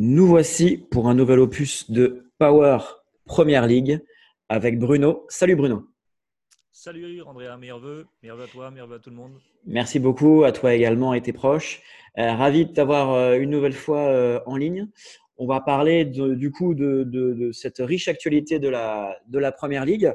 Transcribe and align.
Nous 0.00 0.28
voici 0.28 0.76
pour 0.92 1.08
un 1.08 1.14
nouvel 1.14 1.40
opus 1.40 1.90
de 1.90 2.30
Power 2.38 2.78
Première 3.24 3.66
League 3.66 3.98
avec 4.48 4.78
Bruno. 4.78 5.26
Salut 5.28 5.56
Bruno. 5.56 5.88
Salut 6.70 7.20
Andrea, 7.22 7.56
meilleurs 7.58 7.80
vœux, 7.80 8.06
meilleurs 8.22 8.36
vœux 8.36 8.44
à 8.44 8.46
toi, 8.46 8.70
meilleurs 8.70 8.86
vœux 8.86 8.94
à 8.94 8.98
tout 9.00 9.10
le 9.10 9.16
monde. 9.16 9.32
Merci 9.66 9.98
beaucoup 9.98 10.44
à 10.44 10.52
toi 10.52 10.72
également 10.72 11.14
et 11.14 11.20
tes 11.20 11.32
proches. 11.32 11.82
Euh, 12.16 12.32
ravi 12.32 12.66
de 12.66 12.72
t'avoir 12.72 13.12
euh, 13.12 13.40
une 13.40 13.50
nouvelle 13.50 13.72
fois 13.72 14.02
euh, 14.02 14.38
en 14.46 14.56
ligne. 14.56 14.88
On 15.36 15.48
va 15.48 15.60
parler 15.60 16.04
du 16.04 16.52
coup 16.52 16.76
de, 16.76 17.50
cette 17.52 17.78
riche 17.78 18.06
actualité 18.06 18.60
de 18.60 18.68
la, 18.68 19.18
de 19.26 19.40
la 19.40 19.50
Première 19.50 19.84
Ligue. 19.84 20.12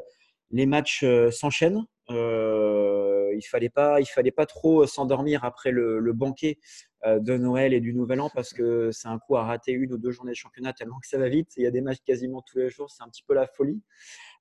Les 0.51 0.65
matchs 0.65 1.03
s'enchaînent. 1.31 1.85
il 2.09 3.45
fallait 3.51 3.69
pas, 3.69 3.99
il 3.99 4.05
fallait 4.05 4.31
pas 4.31 4.45
trop 4.45 4.85
s'endormir 4.85 5.43
après 5.43 5.71
le, 5.71 5.99
le 5.99 6.13
banquet 6.13 6.57
de 7.05 7.37
Noël 7.37 7.73
et 7.73 7.81
du 7.81 7.93
Nouvel 7.93 8.21
An 8.21 8.29
parce 8.33 8.53
que 8.53 8.91
c'est 8.91 9.07
un 9.07 9.19
coup 9.19 9.35
à 9.35 9.43
rater 9.43 9.71
une 9.71 9.93
ou 9.93 9.97
deux 9.97 10.11
journées 10.11 10.31
de 10.31 10.37
championnat 10.37 10.73
tellement 10.73 10.99
que 10.99 11.07
ça 11.07 11.17
va 11.17 11.27
vite. 11.27 11.51
Il 11.57 11.63
y 11.63 11.67
a 11.67 11.71
des 11.71 11.81
matchs 11.81 11.99
quasiment 12.05 12.41
tous 12.41 12.59
les 12.59 12.69
jours, 12.69 12.89
c'est 12.89 13.03
un 13.03 13.09
petit 13.09 13.23
peu 13.23 13.33
la 13.33 13.47
folie. 13.47 13.81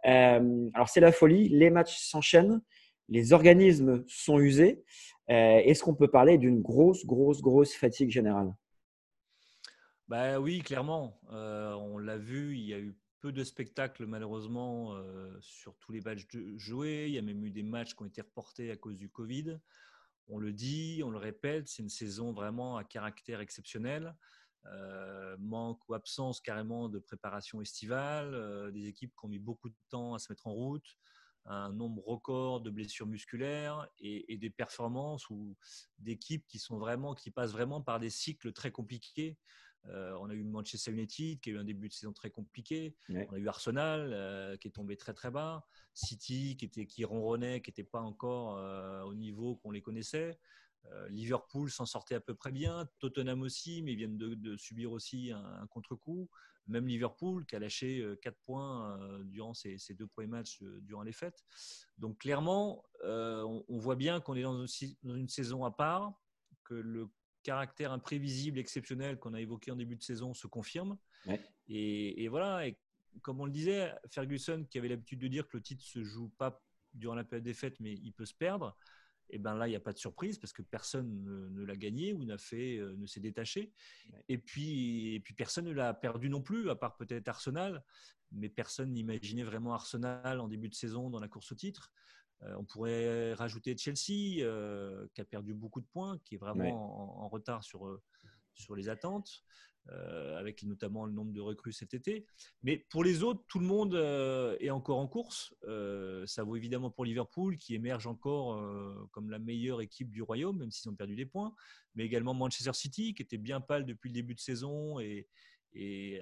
Euh, 0.07 0.69
alors 0.75 0.89
c'est 0.89 1.01
la 1.01 1.13
folie, 1.13 1.49
les 1.49 1.71
matchs 1.71 1.99
s'enchaînent, 1.99 2.61
les 3.09 3.33
organismes 3.33 4.05
sont 4.07 4.39
usés. 4.39 4.85
Euh, 5.31 5.59
est-ce 5.65 5.83
qu'on 5.83 5.95
peut 5.95 6.11
parler 6.11 6.39
d'une 6.39 6.61
grosse, 6.61 7.05
grosse, 7.05 7.41
grosse 7.43 7.75
fatigue 7.75 8.11
générale? 8.11 8.55
Bah 10.09 10.39
oui, 10.39 10.61
clairement. 10.61 11.19
on 11.31 11.99
l'a 11.99 12.19
vu, 12.19 12.57
il 12.57 12.65
y 12.65 12.75
a 12.75 12.79
eu 12.79 12.95
peu 13.21 13.33
de 13.33 13.45
spectacles 13.45 14.05
malheureusement 14.07 14.95
sur 15.41 15.77
tous 15.79 15.93
les 15.93 16.01
matchs 16.01 16.27
joués. 16.57 17.07
Il 17.09 17.15
y 17.15 17.19
a 17.19 17.23
même 17.23 17.45
eu 17.45 17.51
des 17.51 17.63
matchs 17.63 17.95
qui 17.95 18.03
ont 18.03 18.07
été 18.07 18.21
reportés 18.21 18.71
à 18.71 18.77
cause 18.77 18.97
du 18.97 19.09
Covid 19.09 19.59
on 20.29 20.39
le 20.39 20.53
dit, 20.53 21.03
on 21.05 21.11
le 21.11 21.19
répète, 21.19 21.69
c'est 21.69 21.83
une 21.83 21.89
saison 21.89 22.33
vraiment 22.33 22.77
à 22.77 22.85
caractère 22.85 23.41
exceptionnel. 23.41 24.15
Euh, 24.67 25.37
manque 25.41 25.81
ou 25.89 25.95
absence 25.95 26.41
carrément 26.41 26.89
de 26.89 27.01
préparation 27.01 27.61
estivale, 27.61 28.33
euh, 28.33 28.71
des 28.71 28.87
équipes 28.87 29.13
qui 29.19 29.25
ont 29.25 29.29
mis 29.29 29.41
beaucoup 29.41 29.69
de 29.69 29.75
temps 29.91 30.15
à 30.15 30.21
se 30.21 30.31
mettre 30.31 30.47
en 30.47 30.53
route, 30.53 30.87
un 31.47 31.73
nombre 31.73 32.01
record 32.07 32.61
de 32.61 32.71
blessures 32.71 33.09
musculaires 33.09 33.89
et, 33.99 34.37
des 34.37 34.51
performances 34.51 35.29
ou 35.31 35.57
d'équipes 35.99 36.47
qui 36.47 36.61
sont 36.61 36.79
vraiment 36.79 37.15
qui 37.15 37.33
passent 37.33 37.51
vraiment 37.51 37.83
par 37.83 37.99
des 37.99 38.11
cycles 38.11 38.53
très 38.53 38.71
compliqués. 38.71 39.37
Euh, 39.89 40.17
on 40.21 40.31
a 40.31 40.35
eu 40.35 40.45
Manchester 40.45 40.93
United 40.93 41.41
qui 41.41 41.51
a 41.51 41.53
eu 41.55 41.59
un 41.59 41.65
début 41.65 41.89
de 41.89 41.93
saison 41.93 42.13
très 42.13 42.31
compliqué. 42.31 42.95
On 43.09 43.35
a 43.35 43.39
eu 43.39 43.49
Arsenal 43.49 44.57
qui 44.59 44.69
est 44.69 44.73
tombé 44.73 44.97
très 44.97 45.15
très 45.15 45.31
bas. 45.31 45.67
City 45.95 46.57
qui, 46.57 46.65
était, 46.65 46.87
qui 46.87 47.05
ronronnait, 47.05 47.61
qui 47.61 47.71
n'était 47.71 47.85
pas 47.85 48.01
encore 48.01 48.57
euh, 48.57 49.03
au 49.03 49.15
niveau 49.15 49.57
qu'on 49.57 49.71
les 49.71 49.83
connaissait. 49.83 50.39
Euh, 50.87 51.09
Liverpool 51.09 51.71
s'en 51.71 51.87
sortait 51.87 52.17
à 52.17 52.21
peu 52.21 52.35
près 52.35 52.51
bien, 52.51 52.89
Tottenham 52.99 53.43
aussi, 53.43 53.83
mais 53.83 53.93
ils 53.93 53.97
viennent 53.97 54.19
de, 54.19 54.57
subir 54.57 54.93
aussi 54.93 55.31
un, 55.31 55.67
contre-coup. 55.69 56.29
Même 56.67 56.87
Liverpool 56.87 57.45
qui 57.47 57.57
a 57.57 57.59
lâché 57.59 58.05
4 58.23 58.35
euh, 58.35 58.39
points 58.43 59.21
durant 59.25 59.55
ses, 59.55 59.79
deux 59.91 60.07
premiers 60.07 60.29
matchs 60.29 60.63
durant 60.63 61.03
les 61.03 61.13
fêtes. 61.13 61.45
Donc 61.99 62.19
clairement, 62.19 62.85
on, 63.05 63.79
voit 63.79 63.97
bien 63.97 64.21
qu'on 64.21 64.35
est 64.35 64.43
dans 64.43 64.67
une, 64.67 65.29
saison 65.29 65.65
à 65.65 65.71
part, 65.71 66.13
que 66.65 66.75
le 66.75 67.09
caractère 67.43 67.93
imprévisible, 67.93 68.59
exceptionnel 68.59 69.19
qu'on 69.19 69.35
a 69.35 69.41
évoqué 69.41 69.71
en 69.71 69.77
début 69.77 69.97
de 69.97 70.03
saison 70.03 70.35
se 70.35 70.47
confirme. 70.47 70.97
Et, 71.69 72.25
et, 72.25 72.29
voilà, 72.29 72.67
et 72.67 72.79
comme 73.21 73.41
on 73.41 73.45
le 73.45 73.53
disait, 73.53 73.93
Ferguson, 74.11 74.67
qui 74.69 74.79
avait 74.79 74.89
l'habitude 74.89 75.21
de 75.21 75.29
dire 75.29 75.47
que 75.47 75.57
le 75.57 75.63
titre 75.63 75.85
se 75.85 76.03
joue 76.03 76.31
pas 76.39 76.63
durant 76.95 77.15
la 77.15 77.25
période 77.25 77.45
des 77.45 77.55
fêtes, 77.55 77.79
mais 77.81 77.95
il 77.95 78.13
peut 78.13 78.27
se 78.27 78.35
perdre. 78.35 78.77
Et 79.31 79.39
ben 79.39 79.55
là, 79.55 79.67
il 79.67 79.71
n'y 79.71 79.77
a 79.77 79.81
pas 79.81 79.95
de 79.95 79.99
surprise 79.99 80.39
parce 80.39 80.53
que 80.53 80.61
personne 80.61 81.25
ne, 81.25 81.65
l'a 81.65 81.77
gagné 81.77 82.13
ou 82.13 82.25
n'a 82.25 82.37
fait, 82.37 82.77
euh, 82.77 82.95
ne 82.97 83.07
s'est 83.07 83.21
détaché. 83.21 83.73
Et 84.29 84.37
puis, 84.37 85.15
et 85.15 85.21
puis 85.21 85.33
personne 85.33 85.65
ne 85.65 85.73
l'a 85.73 85.95
perdu 85.95 86.29
non 86.29 86.43
plus, 86.43 86.69
à 86.69 86.77
part 86.77 86.97
peut-être 86.97 87.29
Arsenal. 87.29 87.83
Mais 88.31 88.49
personne 88.49 88.93
n'imaginait 88.93 89.43
vraiment 89.43 89.73
Arsenal 89.75 90.41
en 90.41 90.49
début 90.49 90.69
de 90.69 90.75
saison 90.75 91.09
dans 91.09 91.21
la 91.21 91.29
course 91.29 91.53
au 91.53 91.55
titre. 91.55 91.93
Euh, 92.45 92.55
on 92.59 92.65
pourrait 92.65 93.35
rajouter 93.35 93.77
Chelsea, 93.77 94.43
euh, 94.43 95.07
qui 95.15 95.21
a 95.21 95.25
perdu 95.25 95.55
beaucoup 95.55 95.81
de 95.81 95.87
points, 95.87 96.19
qui 96.25 96.35
est 96.35 96.39
vraiment 96.39 97.23
en, 97.23 97.29
retard 97.29 97.63
sur, 97.63 98.01
sur 98.55 98.75
les 98.75 98.89
attentes. 98.89 99.45
Euh, 99.91 100.39
avec 100.39 100.63
notamment 100.63 101.07
le 101.07 101.13
nombre 101.13 101.33
de 101.33 101.41
recrues 101.41 101.73
cet 101.73 101.93
été. 101.93 102.25
Mais 102.63 102.77
pour 102.89 103.03
les 103.03 103.25
autres, 103.25 103.43
tout 103.49 103.59
le 103.59 103.67
monde 103.67 103.97
euh, 103.97 104.57
est 104.61 104.71
encore 104.71 104.99
en 104.99 105.09
course. 105.09 105.53
Euh, 105.65 106.25
ça 106.25 106.45
vaut 106.45 106.55
évidemment 106.55 106.89
pour 106.89 107.05
Liverpool, 107.05 107.57
qui 107.57 107.75
émerge 107.75 108.07
encore 108.07 108.63
comme 109.11 109.29
la 109.29 109.41
meilleure 109.41 109.81
équipe 109.81 110.09
du 110.09 110.23
royaume, 110.23 110.59
même 110.59 110.71
s'ils 110.71 110.89
ont 110.89 110.95
perdu 110.95 111.17
des 111.17 111.27
points. 111.27 111.53
Mais 111.97 112.05
également 112.05 112.33
Manchester 112.33 112.73
City, 112.75 113.13
qui 113.13 113.23
était 113.23 113.39
bien 113.39 113.61
pâle 113.61 113.85
depuis 113.85 114.09
le 114.09 114.15
début 114.15 114.35
de 114.35 114.41
saison 114.41 115.01
et, 115.01 115.27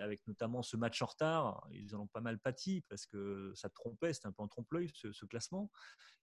avec 0.00 0.26
notamment 0.26 0.62
ce 0.62 0.76
match 0.76 1.02
en 1.02 1.06
retard, 1.06 1.68
ils 1.72 1.94
en 1.94 2.00
ont 2.00 2.06
pas 2.06 2.20
mal 2.20 2.38
pâti 2.38 2.84
parce 2.88 3.06
que 3.06 3.52
ça 3.54 3.68
trompait, 3.68 4.12
c'était 4.12 4.28
un 4.28 4.32
peu 4.32 4.42
en 4.42 4.48
trompe-l'œil 4.48 4.90
ce, 4.94 5.24
classement. 5.26 5.70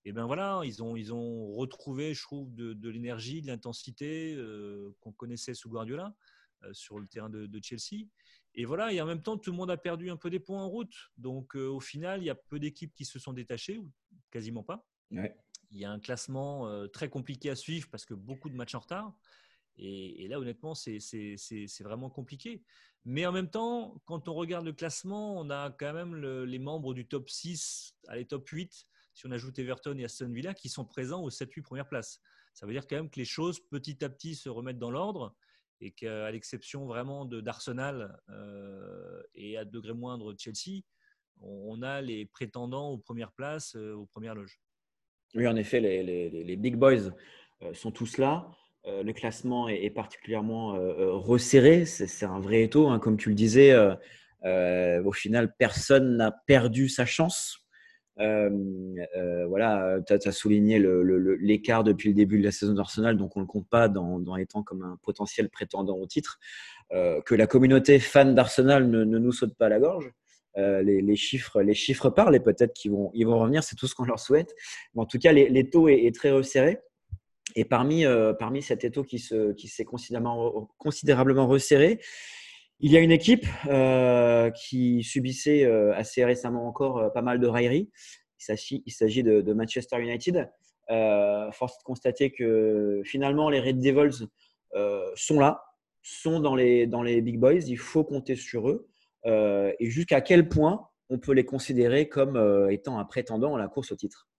Et 0.06 0.14
ben 0.14 0.26
voilà, 0.26 0.62
ils 0.64 0.82
ont, 0.82 0.96
ils 0.96 1.14
ont 1.14 1.54
retrouvé, 1.54 2.14
je 2.14 2.22
trouve, 2.22 2.54
de, 2.54 2.74
de 2.74 2.90
l'énergie, 2.90 3.42
de 3.42 3.48
l'intensité 3.48 4.38
qu'on 5.02 5.12
connaissait 5.12 5.54
sous 5.54 5.70
Guardiola. 5.70 6.16
Euh, 6.64 6.74
sur 6.74 7.00
le 7.00 7.06
terrain 7.08 7.30
de, 7.30 7.60
Chelsea. 7.62 8.08
Et 8.56 8.66
voilà, 8.66 8.92
et 8.92 9.00
en 9.00 9.06
même 9.06 9.22
temps, 9.22 9.38
tout 9.38 9.52
le 9.52 9.58
monde 9.58 9.70
a 9.70 9.78
perdu 9.78 10.10
un 10.10 10.18
peu 10.18 10.32
des 10.32 10.40
points 10.40 10.64
en 10.64 10.68
route. 10.68 10.96
Donc, 11.18 11.56
euh, 11.56 11.68
au 11.68 11.80
final, 11.80 12.22
il 12.22 12.26
y 12.26 12.30
a 12.32 12.36
peu 12.36 12.60
d'équipes 12.60 12.94
qui 12.96 13.06
se 13.06 13.20
sont 13.20 13.34
détachées, 13.34 13.78
ou 13.78 13.92
quasiment 14.32 14.64
pas. 14.64 14.88
Il 15.70 15.78
y 15.78 15.86
a 15.86 15.92
un 15.92 16.00
classement 16.00 16.68
euh, 16.68 16.88
très 16.88 17.10
compliqué 17.10 17.52
à 17.52 17.56
suivre 17.56 17.88
parce 17.92 18.06
que 18.06 18.16
beaucoup 18.16 18.50
de 18.50 18.56
matchs 18.56 18.74
en 18.74 18.80
retard. 18.80 19.14
Et, 19.78 20.28
là, 20.28 20.40
honnêtement, 20.40 20.74
c'est 20.74 21.00
vraiment 21.82 22.10
compliqué. 22.10 22.64
Mais 23.06 23.26
en 23.26 23.32
même 23.32 23.50
temps, 23.50 24.02
quand 24.06 24.28
on 24.28 24.34
regarde 24.34 24.66
le 24.66 24.74
classement, 24.74 25.40
on 25.40 25.50
a 25.50 25.72
quand 25.72 25.94
même 25.94 26.16
les 26.16 26.60
membres 26.60 26.94
du 26.94 27.08
top 27.08 27.30
6, 27.30 27.96
les 28.14 28.26
top 28.26 28.48
8, 28.50 28.88
si 29.14 29.26
on 29.26 29.32
ajoute 29.32 29.58
Everton 29.60 29.98
et 29.98 30.06
Aston 30.06 30.32
Villa, 30.32 30.54
qui 30.54 30.70
sont 30.70 30.86
présents 30.86 31.24
aux 31.24 31.30
7-8 31.30 31.62
premières 31.62 31.88
places. 31.88 32.22
Ça 32.54 32.66
veut 32.66 32.74
dire 32.74 32.88
quand 32.88 32.96
même 32.96 33.10
que 33.10 33.20
les 33.20 33.26
choses, 33.26 33.60
petit 33.60 34.04
à 34.04 34.10
petit, 34.10 34.36
se 34.36 34.50
remettent 34.50 34.80
dans 34.80 34.92
l'ordre 34.92 35.36
et 35.80 35.92
qu'à 35.92 36.32
l'exception 36.32 36.86
vraiment 36.86 37.26
d'Arsenal 37.26 38.20
euh, 38.30 39.22
et 39.36 39.58
à 39.58 39.66
degré 39.66 39.94
moindre 39.94 40.36
Chelsea, 40.38 40.82
on, 41.40 41.82
a 41.84 42.02
les 42.02 42.26
prétendants 42.26 42.90
aux 42.90 42.98
premières 42.98 43.32
places, 43.32 43.76
euh, 43.76 43.94
aux 43.94 44.06
premières 44.08 44.34
loges. 44.34 44.60
Oui, 45.36 45.48
en 45.48 45.56
effet, 45.56 45.80
les, 45.80 46.30
les, 46.30 46.56
big 46.56 46.78
boys 46.78 47.12
euh, 47.62 47.74
sont 47.74 47.92
tous 47.92 48.18
là. 48.18 48.50
Le 49.04 49.12
classement 49.12 49.68
est, 49.68 49.90
particulièrement 49.90 50.74
resserré. 51.20 51.86
C'est 51.86 52.26
un 52.26 52.40
vrai 52.40 52.64
étau. 52.64 52.88
Hein. 52.88 53.00
Comme 53.00 53.18
tu 53.18 53.30
le 53.30 53.36
disais, 53.36 53.76
au 54.44 55.12
final, 55.12 55.54
personne 55.58 56.18
n'a 56.18 56.32
perdu 56.32 56.90
sa 56.90 57.06
chance 57.06 57.68
euh, 58.20 58.50
euh, 59.16 59.46
voilà, 59.48 60.00
tu 60.06 60.14
as, 60.14 60.32
souligné 60.32 60.80
l'écart 61.40 61.84
depuis 61.84 62.10
le 62.10 62.16
début 62.16 62.40
de 62.40 62.44
la 62.44 62.52
saison 62.52 62.74
d'Arsenal, 62.74 63.18
donc 63.18 63.36
on 63.38 63.40
ne 63.40 63.46
le 63.46 63.48
compte 63.48 63.68
pas 63.70 63.90
dans, 63.90 64.36
les 64.36 64.46
temps 64.46 64.64
comme 64.64 64.84
un 64.84 64.98
potentiel 65.04 65.50
prétendant 65.50 65.98
au 65.98 66.08
titre. 66.08 66.40
Euh, 66.94 67.22
que 67.22 67.36
la 67.36 67.48
communauté 67.48 68.00
fan 68.00 68.34
d'Arsenal 68.34 68.90
ne, 68.90 69.04
nous 69.04 69.32
saute 69.32 69.56
pas 69.56 69.66
à 69.68 69.70
la 69.70 69.80
gorge. 69.80 70.12
les, 70.56 71.16
chiffres, 71.16 71.62
les 71.62 71.74
chiffres 71.74 72.10
parlent 72.10 72.36
et 72.36 72.40
peut-être 72.40 72.74
qu'ils 72.74 72.92
vont, 72.92 73.12
vont 73.14 73.40
revenir, 73.40 73.64
c'est 73.64 73.76
tout 73.76 73.88
ce 73.88 73.96
qu'on 73.96 74.06
leur 74.06 74.20
souhaite. 74.20 74.56
Mais 74.96 75.02
en 75.02 75.06
tout 75.06 75.20
cas, 75.20 75.32
les, 75.32 75.44
est, 75.44 76.16
très 76.16 76.32
resserré. 76.32 76.80
Et 77.56 77.66
parmi, 77.66 78.04
parmi 78.38 78.62
cet 78.62 78.84
étau 78.84 79.04
qui 79.04 79.20
s'est 79.20 79.86
considérablement, 79.86 80.70
considérablement 80.78 81.48
resserré, 81.48 82.00
il 82.80 82.92
y 82.92 82.98
a 82.98 83.00
une 83.00 83.12
équipe 83.12 83.46
euh, 83.66 84.52
qui 84.52 85.04
subissait 85.04 85.66
euh, 85.66 85.96
assez 85.96 86.24
récemment 86.24 86.68
encore 86.68 87.00
euh, 87.00 87.10
pas 87.10 87.24
mal 87.24 87.40
de 87.40 87.48
railleries. 87.48 87.90
Il 88.50 88.92
s'agit 88.92 89.24
de, 89.24 89.42
de, 89.42 89.54
Manchester 89.54 90.00
United. 90.00 90.48
force 91.54 91.80
de 91.80 91.84
constater 91.84 92.32
que 92.32 93.02
finalement 93.04 93.50
les 93.50 93.60
Red 93.60 93.80
Devils 93.80 94.28
sont 95.16 95.40
là, 95.40 95.64
sont 96.04 96.40
dans 96.40 96.56
les, 96.56 96.86
dans 96.86 97.02
les 97.02 97.22
big 97.22 97.40
boys. 97.40 97.66
Il 97.66 97.80
faut 97.80 98.04
compter 98.04 98.36
sur 98.36 98.70
eux. 98.70 98.88
et 99.26 99.90
jusqu'à 99.90 100.22
quel 100.22 100.48
point 100.48 100.88
on 101.10 101.18
peut 101.18 101.34
les 101.34 101.46
considérer 101.46 102.08
comme 102.08 102.38
étant 102.70 103.00
un 103.00 103.06
prétendant 103.06 103.56
à 103.56 103.60
la 103.60 103.68
course 103.68 103.92
au 103.92 103.96
titre? 103.96 104.30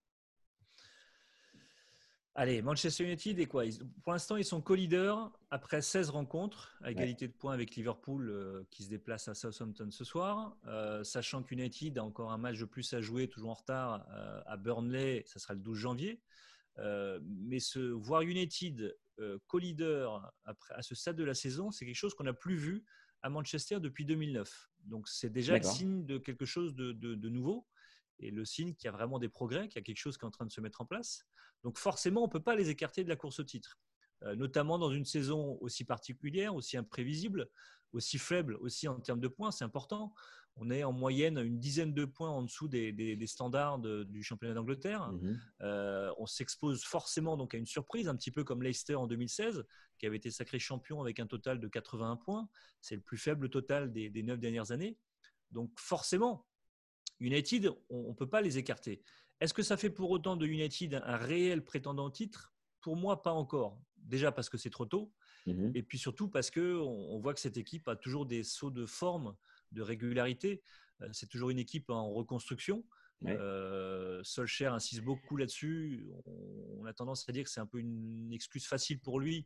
Allez, 2.39 2.61
Manchester 2.61 3.03
United 3.03 3.37
et 3.37 3.47
quoi 3.47 3.65
Pour 4.01 4.13
l'instant, 4.13 4.37
ils 4.37 4.45
sont 4.45 4.61
co-leaders 4.61 5.29
après 5.51 5.81
16 5.81 6.09
rencontres, 6.09 6.73
à 6.81 6.89
égalité 6.89 7.27
de 7.27 7.33
points 7.33 7.53
avec 7.53 7.75
Liverpool 7.75 8.29
euh, 8.29 8.63
qui 8.71 8.83
se 8.83 8.89
déplace 8.89 9.27
à 9.27 9.33
Southampton 9.33 9.91
ce 9.91 10.05
soir. 10.05 10.55
Euh, 10.65 11.03
sachant 11.03 11.43
qu'United 11.43 11.97
a 11.97 12.03
encore 12.05 12.31
un 12.31 12.37
match 12.37 12.57
de 12.57 12.63
plus 12.63 12.93
à 12.93 13.01
jouer, 13.01 13.27
toujours 13.27 13.49
en 13.49 13.55
retard, 13.55 14.07
euh, 14.13 14.41
à 14.45 14.55
Burnley, 14.55 15.21
ça 15.25 15.37
sera 15.37 15.53
le 15.53 15.59
12 15.59 15.77
janvier. 15.77 16.21
mais 16.77 17.59
ce, 17.59 17.79
voir 17.79 18.21
United 18.21 18.97
co-leader 19.47 20.31
à 20.45 20.81
ce 20.81 20.95
stade 20.95 21.17
de 21.17 21.25
la 21.25 21.33
saison, 21.33 21.71
c'est 21.71 21.85
quelque 21.85 21.93
chose 21.93 22.13
qu'on 22.13 22.23
n'a 22.23 22.31
plus 22.31 22.55
vu 22.55 22.85
à 23.21 23.29
Manchester 23.29 23.81
depuis 23.81 24.05
2009. 24.05 24.69
Donc 24.85 25.09
c'est 25.09 25.29
déjà 25.29 25.57
le 25.57 25.63
signe 25.63 26.05
de 26.05 26.17
quelque 26.17 26.45
chose 26.45 26.73
de, 26.73 26.93
de 26.93 27.29
nouveau 27.29 27.67
et 28.19 28.31
le 28.31 28.45
signe 28.45 28.75
qu'il 28.75 28.85
y 28.85 28.87
a 28.87 28.91
vraiment 28.91 29.19
des 29.19 29.27
progrès, 29.27 29.67
qu'il 29.67 29.75
y 29.75 29.83
a 29.83 29.83
quelque 29.83 29.97
chose 29.97 30.17
qui 30.17 30.23
est 30.23 30.27
en 30.27 30.31
train 30.31 30.45
de 30.45 30.51
se 30.51 30.61
mettre 30.61 30.79
en 30.79 30.85
place. 30.85 31.25
Donc 31.63 31.77
forcément, 31.77 32.21
on 32.21 32.27
ne 32.27 32.31
peut 32.31 32.43
pas 32.43 32.55
les 32.55 32.69
écarter 32.69 33.03
de 33.03 33.09
la 33.09 33.15
course 33.15 33.39
au 33.39 33.43
titre. 33.43 33.77
notamment 34.35 34.77
dans 34.77 34.91
une 34.91 35.05
saison 35.05 35.57
aussi 35.61 35.85
particulière, 35.85 36.55
aussi 36.55 36.77
imprévisible, 36.77 37.49
aussi 37.93 38.17
faible 38.17 38.55
aussi 38.57 38.87
en 38.87 38.99
termes 38.99 39.21
de 39.21 39.27
points. 39.27 39.51
C'est 39.51 39.63
important 39.63 40.13
on 40.59 40.69
est 40.69 40.83
en 40.83 40.91
moyenne 40.91 41.37
une 41.37 41.57
dizaine 41.57 41.93
de 41.93 42.05
points 42.05 42.29
en 42.29 42.43
dessous 42.43 42.67
des, 42.67 43.17
standards 43.25 43.79
du 43.79 44.23
championnat 44.23 44.53
d'Angleterre. 44.53 45.11
Mhm. 45.11 45.39
Euh, 45.61 46.13
on 46.17 46.25
s'expose 46.25 46.83
forcément 46.83 47.37
donc 47.37 47.53
à 47.53 47.57
une 47.57 47.65
surprise, 47.65 48.07
un 48.09 48.15
petit 48.15 48.31
peu 48.31 48.43
comme 48.43 48.61
Leicester 48.61 48.95
en 48.95 49.07
2016, 49.07 49.63
qui 49.97 50.05
avait 50.05 50.17
été 50.17 50.31
sacré 50.31 50.59
champion 50.59 51.01
avec 51.01 51.19
un 51.19 51.27
total 51.27 51.59
de 51.59 51.67
81 51.67 52.17
points. 52.17 52.49
C'est 52.81 52.95
le 52.95 53.01
plus 53.01 53.17
faible 53.17 53.49
total 53.49 53.91
des, 53.91 54.23
neuf 54.23 54.39
dernières 54.39 54.71
années. 54.71 54.97
Donc 55.51 55.71
forcément, 55.79 56.45
United, 57.19 57.71
on 57.89 58.09
ne 58.09 58.13
peut 58.13 58.29
pas 58.29 58.41
les 58.41 58.57
écarter. 58.57 59.01
Est-ce 59.39 59.53
que 59.53 59.63
ça 59.63 59.77
fait 59.77 59.89
pour 59.89 60.11
autant 60.11 60.35
de 60.35 60.45
United 60.45 61.01
un 61.03 61.17
réel 61.17 61.63
prétendant 61.63 62.05
au 62.05 62.09
titre? 62.09 62.53
Pour 62.81 62.95
moi, 62.95 63.21
pas 63.21 63.31
encore. 63.31 63.79
Déjà 63.97 64.31
parce 64.31 64.49
que 64.49 64.57
c'est 64.57 64.69
trop 64.69 64.85
tôt. 64.85 65.13
Mhm. 65.45 65.71
Et 65.75 65.83
puis 65.83 65.97
surtout 65.97 66.29
parce 66.29 66.51
qu'on 66.51 66.61
on 66.61 67.19
voit 67.19 67.33
que 67.33 67.39
cette 67.39 67.57
équipe 67.57 67.87
a 67.87 67.95
toujours 67.95 68.25
des 68.25 68.43
sauts 68.43 68.71
de 68.71 68.85
forme 68.85 69.35
de 69.71 69.81
régularité. 69.81 70.61
Euh, 71.01 71.09
c'est 71.11 71.27
toujours 71.27 71.49
une 71.49 71.59
équipe 71.59 71.89
en 71.89 72.11
reconstruction. 72.11 72.83
Euh, 73.25 74.21
Solskjaer 74.23 74.73
insiste 74.73 75.03
beaucoup 75.03 75.35
là-dessus. 75.35 76.09
On, 76.25 76.85
a 76.85 76.93
tendance 76.93 77.27
à 77.27 77.31
dire 77.31 77.43
que 77.43 77.49
c'est 77.49 77.59
un 77.59 77.65
peu 77.65 77.79
une 77.79 78.31
excuse 78.31 78.65
facile 78.65 78.99
pour 78.99 79.19
lui 79.19 79.45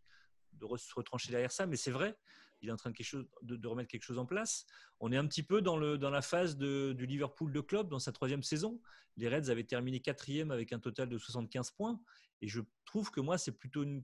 de 0.53 0.67
se 0.77 0.93
retrancher 0.93 1.31
derrière 1.31 1.51
ça, 1.51 1.65
mais 1.65 1.75
c'est 1.75 1.91
vrai. 1.91 2.15
Il 2.63 2.69
est 2.69 2.71
en 2.71 2.77
train 2.77 2.91
de, 2.91 3.67
remettre 3.67 3.89
quelque 3.89 4.03
chose 4.03 4.17
en 4.17 4.25
place. 4.25 4.65
On 5.01 5.11
est 5.11 5.17
un 5.17 5.27
petit 5.27 5.43
peu 5.43 5.61
dans, 5.61 5.77
la 5.77 6.21
phase 6.21 6.57
du 6.57 7.05
Liverpool 7.05 7.51
de 7.51 7.59
club 7.59 7.89
dans 7.89 7.99
sa 7.99 8.13
troisième 8.13 8.41
saison. 8.41 8.81
Les 9.17 9.27
Reds 9.27 9.49
avaient 9.49 9.65
terminé 9.65 9.99
quatrième 9.99 10.49
avec 10.49 10.71
un 10.71 10.79
total 10.79 11.09
de 11.09 11.17
75 11.17 11.71
points. 11.71 11.99
Et 12.41 12.47
je 12.47 12.61
trouve 12.85 13.11
que 13.11 13.19
moi, 13.19 13.37
c'est 13.37 13.51
plutôt 13.51 13.83
une 13.83 14.03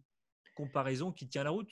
comparaison 0.55 1.13
qui 1.13 1.27
tient 1.27 1.43
la 1.43 1.51
route 1.51 1.71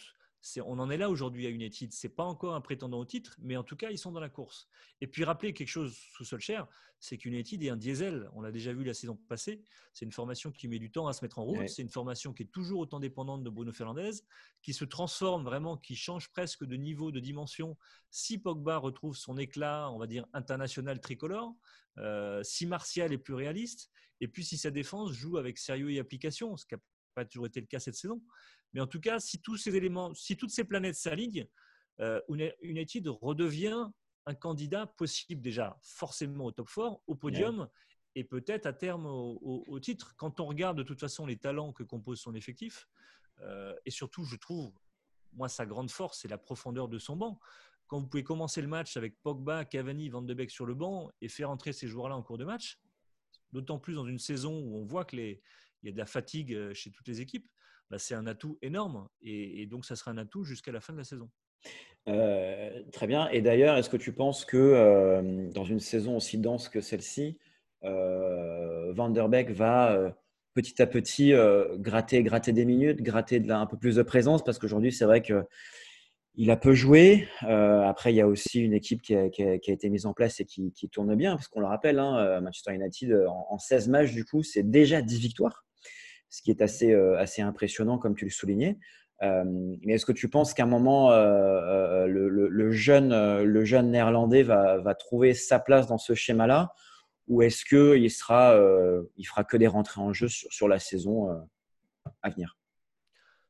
on 0.64 0.80
en 0.80 0.90
est 0.90 0.98
là 0.98 1.10
aujourd'hui 1.10 1.46
à 1.48 1.50
United. 1.50 1.92
C'est 1.92 2.10
pas 2.10 2.24
encore 2.24 2.56
un 2.56 2.62
prétendant 2.62 3.00
au 3.00 3.06
titre, 3.06 3.36
mais 3.40 3.58
en 3.58 3.64
tout 3.64 3.76
cas, 3.76 3.90
ils 3.90 3.98
sont 3.98 4.12
dans 4.12 4.20
la 4.20 4.30
course. 4.30 4.68
Et 5.02 5.08
puis, 5.08 5.24
rappeler 5.24 5.54
quelque 5.54 5.68
chose 5.68 5.96
sous 6.14 6.24
Solskjaer, 6.24 6.68
c'est 7.00 7.18
qu'United 7.18 7.62
est 7.64 7.70
un 7.70 7.78
diesel. 7.78 8.30
On 8.34 8.42
l'a 8.42 8.52
déjà 8.52 8.74
vu 8.74 8.84
la 8.84 8.94
saison 8.94 9.16
passée. 9.28 9.62
C'est 9.94 10.06
une 10.06 10.12
formation 10.12 10.52
qui 10.52 10.68
met 10.68 10.80
du 10.80 10.90
temps 10.90 11.08
à 11.08 11.14
se 11.14 11.24
mettre 11.24 11.40
en 11.40 11.44
route. 11.44 11.68
C'est 11.68 11.82
une 11.82 11.90
formation 11.90 12.34
qui 12.34 12.44
est 12.44 12.52
toujours 12.52 12.80
autant 12.80 13.00
dépendante 13.00 13.44
de 13.44 13.50
Bruno 13.50 13.72
Fernandez, 13.72 14.12
qui 14.62 14.74
se 14.74 14.86
transforme 14.86 15.44
vraiment, 15.44 15.78
qui 15.78 15.96
change 15.96 16.30
presque 16.30 16.66
de 16.66 16.76
niveau, 16.76 17.12
de 17.12 17.20
dimension. 17.20 17.78
Si 18.10 18.38
Pogba 18.38 18.78
retrouve 18.78 19.16
son 19.16 19.38
éclat, 19.38 19.92
on 19.92 20.00
va 20.00 20.08
dire 20.08 20.26
international 20.34 21.00
tricolore, 21.00 21.56
euh, 22.00 22.42
si 22.44 22.66
Martial 22.66 23.14
est 23.14 23.18
plus 23.18 23.34
réaliste, 23.34 23.92
et 24.20 24.28
puis 24.28 24.44
si 24.44 24.58
sa 24.58 24.72
défense 24.72 25.12
joue 25.12 25.38
avec 25.38 25.58
sérieux 25.58 25.92
et 25.92 26.00
application, 26.00 26.58
ce 26.58 26.66
pas 27.18 27.26
toujours 27.26 27.48
été 27.48 27.60
le 27.60 27.66
cas 27.66 27.80
cette 27.80 27.96
saison. 27.96 28.22
Mais 28.74 28.80
en 28.80 28.86
tout 28.86 29.00
cas, 29.00 29.20
si 29.20 29.42
tous 29.42 29.58
ces 29.58 29.76
éléments, 29.76 30.14
si 30.14 30.38
toutes 30.38 30.52
ces 30.52 30.64
planètes 30.64 30.96
s'alignent, 30.96 31.48
euh, 32.00 32.22
United 32.62 33.08
redevient 33.08 33.88
un 34.28 34.36
candidat 34.36 34.86
possible 34.86 35.42
déjà 35.42 35.80
forcément 35.82 36.46
au 36.46 36.52
top 36.52 36.70
4, 36.74 37.02
au 37.08 37.16
podium 37.16 37.68
et 38.14 38.24
peut-être 38.24 38.68
à 38.68 38.74
terme 38.74 39.08
au, 39.08 39.80
titre. 39.80 40.16
Quand 40.18 40.40
on 40.40 40.46
regarde 40.46 40.78
de 40.78 40.84
toute 40.84 41.00
façon 41.00 41.26
les 41.26 41.38
talents 41.38 41.74
que 41.74 41.84
compose 41.84 42.20
son 42.20 42.36
effectif, 42.36 42.88
euh, 43.42 43.74
et 43.86 43.92
surtout, 43.92 44.24
je 44.24 44.36
trouve, 44.36 44.72
moi, 45.34 45.50
sa 45.50 45.66
grande 45.66 45.90
force, 45.90 46.22
c'est 46.22 46.28
la 46.28 46.38
profondeur 46.38 46.88
de 46.88 47.00
son 47.00 47.16
banc. 47.16 47.40
Quand 47.88 48.00
vous 48.00 48.08
pouvez 48.08 48.24
commencer 48.24 48.62
le 48.62 48.68
match 48.68 48.98
avec 48.98 49.20
Pogba, 49.24 49.66
Cavani, 49.66 50.10
Van 50.10 50.22
de 50.22 50.34
Beek 50.34 50.52
sur 50.52 50.66
le 50.66 50.76
banc 50.76 51.10
et 51.22 51.30
faire 51.30 51.50
entrer 51.50 51.74
ces 51.74 51.88
joueurs-là 51.88 52.16
en 52.16 52.22
cours 52.22 52.38
de 52.38 52.46
match, 52.46 52.80
d'autant 53.52 53.80
plus 53.80 53.96
dans 53.96 54.06
une 54.06 54.20
saison 54.20 54.60
où 54.60 54.78
on 54.78 54.86
voit 54.86 55.06
qu'il 55.06 55.40
y 55.84 55.90
a 55.90 55.92
de 55.92 55.98
la 55.98 56.06
fatigue 56.06 56.54
euh, 56.54 56.74
chez 56.74 56.92
toutes 56.92 57.08
les 57.08 57.22
équipes, 57.22 57.48
bah, 57.90 58.00
c'est 58.00 58.16
un 58.16 58.28
atout 58.28 58.58
énorme. 58.62 59.08
Et, 59.22 59.66
donc, 59.66 59.86
ça 59.86 59.96
sera 59.96 60.12
un 60.12 60.18
atout 60.18 60.44
jusqu'à 60.44 60.72
la 60.72 60.82
fin 60.82 60.94
de 60.94 60.98
la 60.98 61.04
saison. 61.04 61.30
Euh, 62.08 62.84
très 62.92 63.08
bien. 63.08 63.30
Et 63.30 63.42
d'ailleurs, 63.42 63.78
est-ce 63.78 63.90
que 63.90 63.98
tu 63.98 64.14
penses 64.14 64.46
que 64.46 64.58
euh, 64.58 65.50
dans 65.52 65.64
une 65.64 65.80
saison 65.80 66.18
aussi 66.18 66.38
dense 66.38 66.70
que 66.70 66.82
celle-ci, 66.82 67.38
euh, 67.84 68.92
Van 68.94 69.10
der 69.10 69.30
Beek 69.30 69.52
va 69.52 70.16
petit 70.54 70.82
à 70.82 70.88
petit 70.88 71.34
gratter, 71.78 72.24
gratter 72.24 72.52
des 72.52 72.66
minutes, 72.66 73.02
gratter 73.02 73.40
de 73.40 73.52
un 73.52 73.66
peu 73.66 73.78
plus 73.78 73.96
de 73.96 74.04
présence? 74.04 74.44
Parce 74.44 74.60
qu'aujourd'hui, 74.60 74.92
c'est 74.92 75.06
vrai 75.06 75.22
que 75.22 75.46
il 76.38 76.52
a 76.52 76.58
peu 76.58 76.74
joué. 76.74 77.28
après, 77.42 78.14
il 78.14 78.16
y 78.16 78.22
a 78.22 78.28
aussi 78.28 78.62
une 78.62 78.74
équipe 78.74 79.02
qui 79.02 79.16
a, 79.16 79.26
été 79.26 79.90
mise 79.90 80.06
en 80.06 80.14
place 80.14 80.40
et 80.40 80.46
qui, 80.46 80.72
tourne 80.92 81.16
bien, 81.16 81.36
parce 81.36 81.48
qu'on 81.48 81.60
le 81.60 81.68
rappelle, 81.68 82.00
hein, 82.00 82.40
Manchester 82.42 82.74
United, 82.74 83.26
en, 83.28 83.48
en, 83.50 83.58
16 83.58 83.90
matchs, 83.90 84.14
du 84.14 84.24
coup, 84.24 84.44
c'est 84.44 84.70
déjà 84.70 85.02
10 85.02 85.20
victoires 85.20 85.66
ce 86.30 86.42
qui 86.42 86.52
est 86.52 86.62
assez, 86.62 86.92
euh, 86.92 87.18
assez 87.18 87.42
impressionnant, 87.42 87.98
comme 87.98 88.16
tu 88.16 88.26
le 88.26 88.32
soulignais. 88.32 88.78
Euh, 89.24 89.44
mais 89.84 89.94
est-ce 89.94 90.06
que 90.06 90.12
tu 90.12 90.30
penses 90.30 90.54
qu'à 90.54 90.64
un 90.64 90.68
moment, 90.68 91.12
euh, 91.12 92.06
le, 92.08 92.72
jeune, 92.72 93.44
le 93.44 93.66
jeune 93.66 93.92
néerlandais 93.92 94.44
va, 94.44 94.96
trouver 94.96 95.34
sa 95.34 95.60
place 95.60 95.88
dans 95.88 95.98
ce 95.98 96.14
schéma-là? 96.14 96.74
Ou 97.28 97.42
est-ce 97.42 97.66
qu'il 97.66 98.10
sera, 98.12 98.58
il 99.18 99.26
fera 99.26 99.44
que 99.44 99.58
des 99.58 99.68
rentrées 99.68 100.02
en 100.02 100.14
jeu 100.14 100.28
sur 100.30 100.68
la 100.68 100.80
saison 100.80 101.30
à 102.22 102.30
venir? 102.30 102.57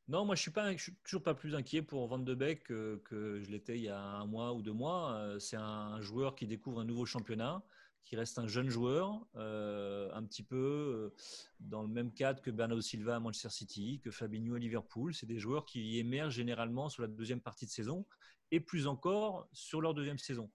Non, 0.08 0.26
moi 0.26 0.36
je 0.36 0.42
suis 0.42 0.52
pas, 0.52 0.78
suis 0.78 0.96
toujours 1.04 1.24
pas 1.24 1.34
plus 1.34 1.56
inquiet 1.56 1.82
pour 1.82 2.08
Van 2.08 2.20
de 2.20 2.34
Beek 2.34 2.64
que, 2.64 3.02
je 3.42 3.52
l'étais 3.52 3.78
il 3.78 3.84
y 3.84 3.90
a 3.90 4.00
un 4.00 4.26
mois 4.26 4.54
ou 4.54 4.62
deux 4.62 4.74
mois. 4.74 5.36
C'est 5.40 5.58
un 5.58 6.00
joueur 6.02 6.36
qui 6.36 6.48
découvre 6.48 6.80
un 6.80 6.86
nouveau 6.86 7.06
championnat 7.06 7.64
qui 8.08 8.16
reste 8.16 8.40
un 8.40 8.48
jeune 8.48 8.70
joueur, 8.70 9.28
euh, 9.36 10.10
un 10.14 10.24
petit 10.24 10.42
peu 10.42 10.56
euh, 10.56 11.16
dans 11.60 11.82
le 11.82 11.90
même 11.90 12.14
cadre 12.14 12.42
que 12.42 12.50
Bernardo 12.50 12.82
Silva 12.82 13.18
à 13.18 13.20
Manchester 13.20 13.50
City, 13.50 14.00
que 14.02 14.12
Fabinho 14.12 14.56
à 14.56 14.60
Liverpool. 14.60 15.14
C'est 15.14 15.26
des 15.26 15.40
joueurs 15.40 15.66
qui 15.66 16.00
émergent 16.00 16.36
généralement 16.36 16.88
sur 16.88 17.02
la 17.02 17.10
deuxième 17.10 17.42
partie 17.42 17.66
de 17.66 17.72
saison 17.72 18.06
et 18.52 18.62
plus 18.62 18.88
encore 18.88 19.50
sur 19.52 19.82
leur 19.82 19.94
deuxième 19.94 20.18
saison. 20.18 20.50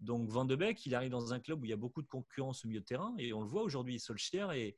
Donc 0.00 0.30
Van 0.30 0.46
de 0.46 0.56
Beek, 0.56 0.86
il 0.86 0.94
arrive 0.94 1.10
dans 1.10 1.34
un 1.34 1.40
club 1.40 1.60
où 1.60 1.66
il 1.66 1.70
y 1.70 1.74
a 1.74 1.76
beaucoup 1.76 2.00
de 2.00 2.08
concurrence 2.08 2.64
au 2.64 2.68
milieu 2.68 2.80
de 2.80 2.86
terrain 2.86 3.14
et 3.18 3.34
on 3.34 3.42
le 3.42 3.48
voit 3.48 3.62
aujourd'hui. 3.62 4.00
Solskjaer 4.00 4.74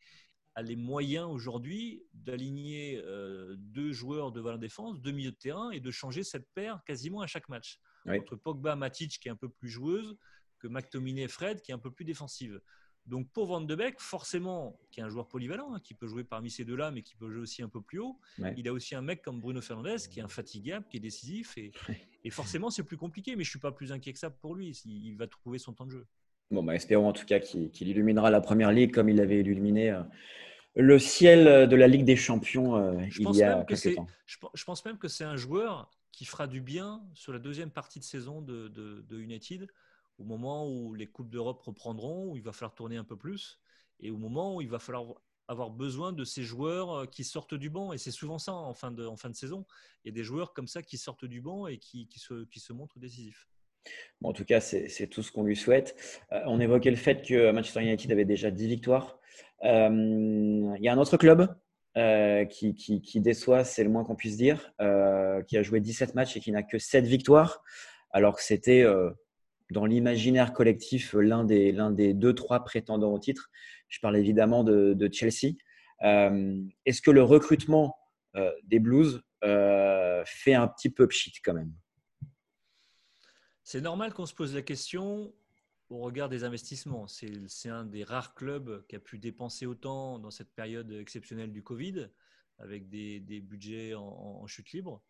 a 0.56 0.62
les 0.62 0.74
moyens 0.74 1.28
aujourd'hui 1.28 2.02
d'aligner 2.14 3.00
euh, 3.04 3.54
deux 3.58 3.92
joueurs 3.92 4.32
devant 4.32 4.50
la 4.50 4.58
défense, 4.58 5.00
deux 5.00 5.12
milieux 5.12 5.30
de 5.30 5.36
terrain 5.36 5.70
et 5.70 5.80
de 5.80 5.90
changer 5.90 6.24
cette 6.24 6.48
paire 6.54 6.82
quasiment 6.86 7.20
à 7.20 7.26
chaque 7.26 7.48
match. 7.48 7.78
Entre 8.08 8.36
Pogba, 8.36 8.74
Matic 8.74 9.18
qui 9.20 9.28
est 9.28 9.30
un 9.30 9.36
peu 9.36 9.50
plus 9.50 9.68
joueuse, 9.68 10.16
que 10.58 10.66
McTominay 10.66 11.28
Fred, 11.28 11.60
qui 11.60 11.72
est 11.72 11.74
un 11.74 11.78
peu 11.78 11.90
plus 11.90 12.06
défensive. 12.06 12.60
Donc 13.04 13.30
pour 13.32 13.46
Van 13.46 13.60
de 13.60 13.74
Beek, 13.74 14.00
forcément, 14.00 14.80
qui 14.90 15.00
est 15.00 15.02
un 15.02 15.08
joueur 15.10 15.28
polyvalent, 15.28 15.74
hein, 15.74 15.80
qui 15.80 15.94
peut 15.94 16.08
jouer 16.08 16.24
parmi 16.24 16.50
ces 16.50 16.64
deux-là, 16.64 16.90
mais 16.90 17.02
qui 17.02 17.14
peut 17.16 17.30
jouer 17.30 17.42
aussi 17.42 17.62
un 17.62 17.68
peu 17.68 17.82
plus 17.82 17.98
haut, 18.00 18.18
il 18.56 18.66
a 18.66 18.72
aussi 18.72 18.94
un 18.94 19.02
mec 19.02 19.22
comme 19.22 19.40
Bruno 19.40 19.60
Fernandez, 19.60 19.96
qui 20.10 20.20
est 20.20 20.22
infatigable, 20.22 20.86
qui 20.88 20.96
est 20.96 21.00
décisif, 21.00 21.56
et, 21.58 21.70
et 22.24 22.30
forcément 22.30 22.70
c'est 22.70 22.82
plus 22.82 22.96
compliqué, 22.96 23.36
mais 23.36 23.44
je 23.44 23.50
suis 23.50 23.60
pas 23.60 23.72
plus 23.72 23.92
inquiet 23.92 24.12
que 24.12 24.18
ça 24.18 24.30
pour 24.30 24.54
lui, 24.54 24.70
il 24.86 25.16
va 25.16 25.26
trouver 25.28 25.58
son 25.58 25.74
temps 25.74 25.86
de 25.86 25.92
jeu. 25.92 26.06
Bon, 26.50 26.62
bah, 26.62 26.74
espérons 26.74 27.08
en 27.08 27.12
tout 27.12 27.26
cas 27.26 27.40
qu'il 27.40 27.70
illuminera 27.88 28.30
la 28.30 28.40
Première 28.40 28.72
Ligue 28.72 28.92
comme 28.92 29.08
il 29.08 29.20
avait 29.20 29.40
illuminé 29.40 29.90
euh, 29.90 30.02
le 30.76 30.98
ciel 30.98 31.68
de 31.68 31.76
la 31.76 31.88
Ligue 31.88 32.04
des 32.04 32.16
Champions 32.16 32.76
euh, 32.76 33.02
il 33.18 33.34
y 33.34 33.42
a 33.42 33.64
quelques 33.64 33.94
temps. 33.94 34.06
Je, 34.26 34.64
pense 34.64 34.84
même 34.84 34.98
que 34.98 35.08
c'est 35.08 35.24
un 35.24 35.36
joueur 35.36 35.90
qui 36.12 36.24
fera 36.24 36.46
du 36.46 36.60
bien 36.60 37.02
sur 37.14 37.32
la 37.32 37.38
deuxième 37.38 37.70
partie 37.70 37.98
de 37.98 38.04
saison 38.04 38.42
de, 38.42 38.68
de, 38.68 39.04
de 39.08 39.18
United, 39.18 39.68
au 40.18 40.24
moment 40.24 40.68
où 40.68 40.94
les 40.94 41.06
Coupes 41.06 41.30
d'Europe 41.30 41.62
reprendront, 41.62 42.30
où 42.30 42.36
il 42.36 42.42
va 42.42 42.52
falloir 42.52 42.74
tourner 42.74 42.96
un 42.96 43.04
peu 43.04 43.16
plus, 43.16 43.58
et 44.00 44.10
au 44.10 44.16
moment 44.16 44.56
où 44.56 44.60
il 44.60 44.68
va 44.68 44.78
falloir 44.78 45.14
avoir 45.48 45.70
besoin 45.70 46.12
de 46.12 46.24
ces 46.24 46.42
joueurs 46.42 46.92
euh, 46.92 47.06
qui 47.06 47.24
sortent 47.24 47.54
du 47.54 47.70
banc. 47.70 47.92
Et 47.92 47.98
c'est 47.98 48.10
souvent 48.10 48.38
ça 48.38 48.52
en 48.52 48.74
fin, 48.74 48.90
de, 48.90 49.06
en 49.06 49.16
fin 49.16 49.30
de 49.30 49.34
saison. 49.34 49.64
Il 50.04 50.08
y 50.08 50.10
a 50.10 50.14
des 50.14 50.24
joueurs 50.24 50.52
comme 50.52 50.66
ça 50.66 50.82
qui 50.82 50.98
sortent 50.98 51.24
du 51.24 51.40
banc 51.40 51.66
et 51.66 51.78
qui, 51.78 52.06
qui, 52.08 52.18
se, 52.18 52.44
qui 52.44 52.60
se 52.60 52.72
montrent 52.72 52.98
décisifs. 52.98 53.48
En 54.22 54.32
tout 54.32 54.44
cas, 54.44 54.60
c'est 54.60 55.06
tout 55.08 55.22
ce 55.22 55.30
qu'on 55.30 55.44
lui 55.44 55.56
souhaite. 55.56 55.96
Euh, 56.32 56.40
on 56.46 56.60
évoquait 56.60 56.90
le 56.90 56.96
fait 56.96 57.22
que 57.26 57.50
Manchester 57.50 57.82
United 57.82 58.10
avait 58.10 58.24
déjà 58.24 58.50
10 58.50 58.66
victoires. 58.66 59.18
Euh, 59.64 59.88
il 59.90 60.82
y 60.82 60.88
a 60.88 60.92
un 60.92 60.98
autre 60.98 61.16
club 61.16 61.54
qui, 62.50 62.74
qui, 62.74 63.20
déçoit, 63.20 63.64
c'est 63.64 63.82
le 63.82 63.88
moins 63.88 64.04
qu'on 64.04 64.16
puisse 64.16 64.36
dire, 64.36 64.74
qui 65.46 65.56
a 65.56 65.62
joué 65.62 65.80
17 65.80 66.14
matchs 66.14 66.36
et 66.36 66.40
qui 66.40 66.52
n'a 66.52 66.62
que 66.62 66.78
7 66.78 67.06
victoires, 67.06 67.62
alors 68.10 68.36
que 68.36 68.42
c'était 68.42 68.84
dans 69.70 69.86
l'imaginaire 69.86 70.52
collectif 70.52 71.14
l'un 71.14 71.44
des, 71.44 71.72
l'un 71.72 71.90
des 71.90 72.14
deux, 72.14 72.34
trois 72.34 72.64
prétendants 72.64 73.12
au 73.12 73.18
titre. 73.18 73.50
Je 73.88 74.00
parle 74.00 74.16
évidemment 74.16 74.64
de, 74.64 75.08
Chelsea. 75.12 75.54
Euh, 76.02 76.60
est-ce 76.84 77.00
que 77.00 77.10
le 77.10 77.22
recrutement 77.22 77.96
euh, 78.36 78.52
des 78.64 78.78
Blues 78.78 79.22
euh, 79.44 80.22
fait 80.26 80.54
un 80.54 80.68
petit 80.68 80.90
peu 80.90 81.06
pchit 81.06 81.32
quand 81.44 81.54
même? 81.54 81.72
C'est 83.68 83.80
normal 83.80 84.14
qu'on 84.14 84.26
se 84.26 84.32
pose 84.32 84.54
la 84.54 84.62
question 84.62 85.34
au 85.90 85.98
regard 85.98 86.28
des 86.28 86.44
investissements. 86.44 87.08
C'est, 87.08 87.68
un 87.68 87.84
des 87.84 88.04
rares 88.04 88.36
clubs 88.36 88.86
qui 88.86 88.94
a 88.94 89.00
pu 89.00 89.18
dépenser 89.18 89.66
autant 89.66 90.20
dans 90.20 90.30
cette 90.30 90.54
période 90.54 90.92
exceptionnelle 90.92 91.50
du 91.50 91.64
Covid, 91.64 92.08
avec 92.58 92.88
des, 92.88 93.40
budgets 93.40 93.92
en 93.96 94.46
chute 94.46 94.70
libre. 94.70 95.02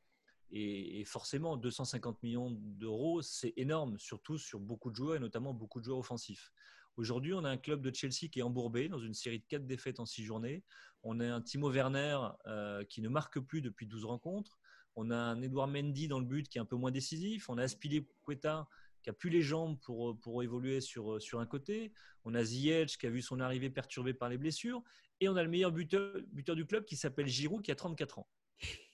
Et, 0.50 1.04
forcément, 1.04 1.58
250 1.58 2.22
millions 2.22 2.50
d'euros, 2.50 3.20
c'est 3.20 3.52
énorme, 3.58 3.98
surtout 3.98 4.38
sur 4.38 4.58
beaucoup 4.58 4.90
de 4.90 4.96
joueurs 4.96 5.16
et 5.16 5.20
notamment 5.20 5.52
beaucoup 5.52 5.80
de 5.80 5.84
joueurs 5.84 5.98
offensifs. 5.98 6.50
Aujourd'hui, 6.96 7.34
on 7.34 7.44
a 7.44 7.50
un 7.50 7.58
club 7.58 7.82
de 7.82 7.94
Chelsea 7.94 8.30
qui 8.32 8.38
est 8.38 8.42
embourbé 8.42 8.88
dans 8.88 8.98
une 8.98 9.12
série 9.12 9.40
de 9.40 9.44
quatre 9.46 9.66
défaites 9.66 10.00
en 10.00 10.06
six 10.06 10.24
journées. 10.24 10.64
On 11.02 11.20
a 11.20 11.26
un 11.30 11.42
Timo 11.42 11.70
Werner 11.70 12.18
euh, 12.46 12.84
qui 12.84 13.02
ne 13.02 13.10
marque 13.10 13.38
plus 13.38 13.60
depuis 13.60 13.86
12 13.86 14.06
rencontres. 14.06 14.58
On 14.96 15.10
a 15.10 15.16
un 15.16 15.40
Edouard 15.42 15.68
Mendy 15.68 16.08
dans 16.08 16.18
le 16.18 16.26
but 16.26 16.48
qui 16.48 16.58
est 16.58 16.60
un 16.60 16.66
peu 16.66 16.76
moins 16.76 16.90
décisif. 16.90 17.48
On 17.48 17.58
a 17.58 17.62
Aspili 17.62 18.06
Quetta 18.26 18.66
qui 19.02 19.10
a 19.10 19.12
plus 19.12 19.30
les 19.30 19.42
jambes 19.42 19.78
pour, 19.82 20.18
pour 20.20 20.42
évoluer 20.42 20.80
sur, 20.80 21.22
sur 21.22 21.38
un 21.38 21.46
côté. 21.46 21.92
On 22.24 22.34
a 22.34 22.42
Ziyech 22.42 22.98
qui 22.98 23.06
a 23.06 23.10
vu 23.10 23.22
son 23.22 23.38
arrivée 23.40 23.70
perturbée 23.70 24.14
par 24.14 24.28
les 24.28 24.38
blessures. 24.38 24.82
Et 25.20 25.28
on 25.28 25.36
a 25.36 25.42
le 25.42 25.48
meilleur 25.48 25.70
buteur, 25.70 26.16
buteur 26.32 26.56
du 26.56 26.66
club 26.66 26.84
qui 26.84 26.96
s'appelle 26.96 27.26
Giroud 27.26 27.62
qui 27.62 27.70
a 27.70 27.74
34 27.74 28.18
ans. 28.18 28.28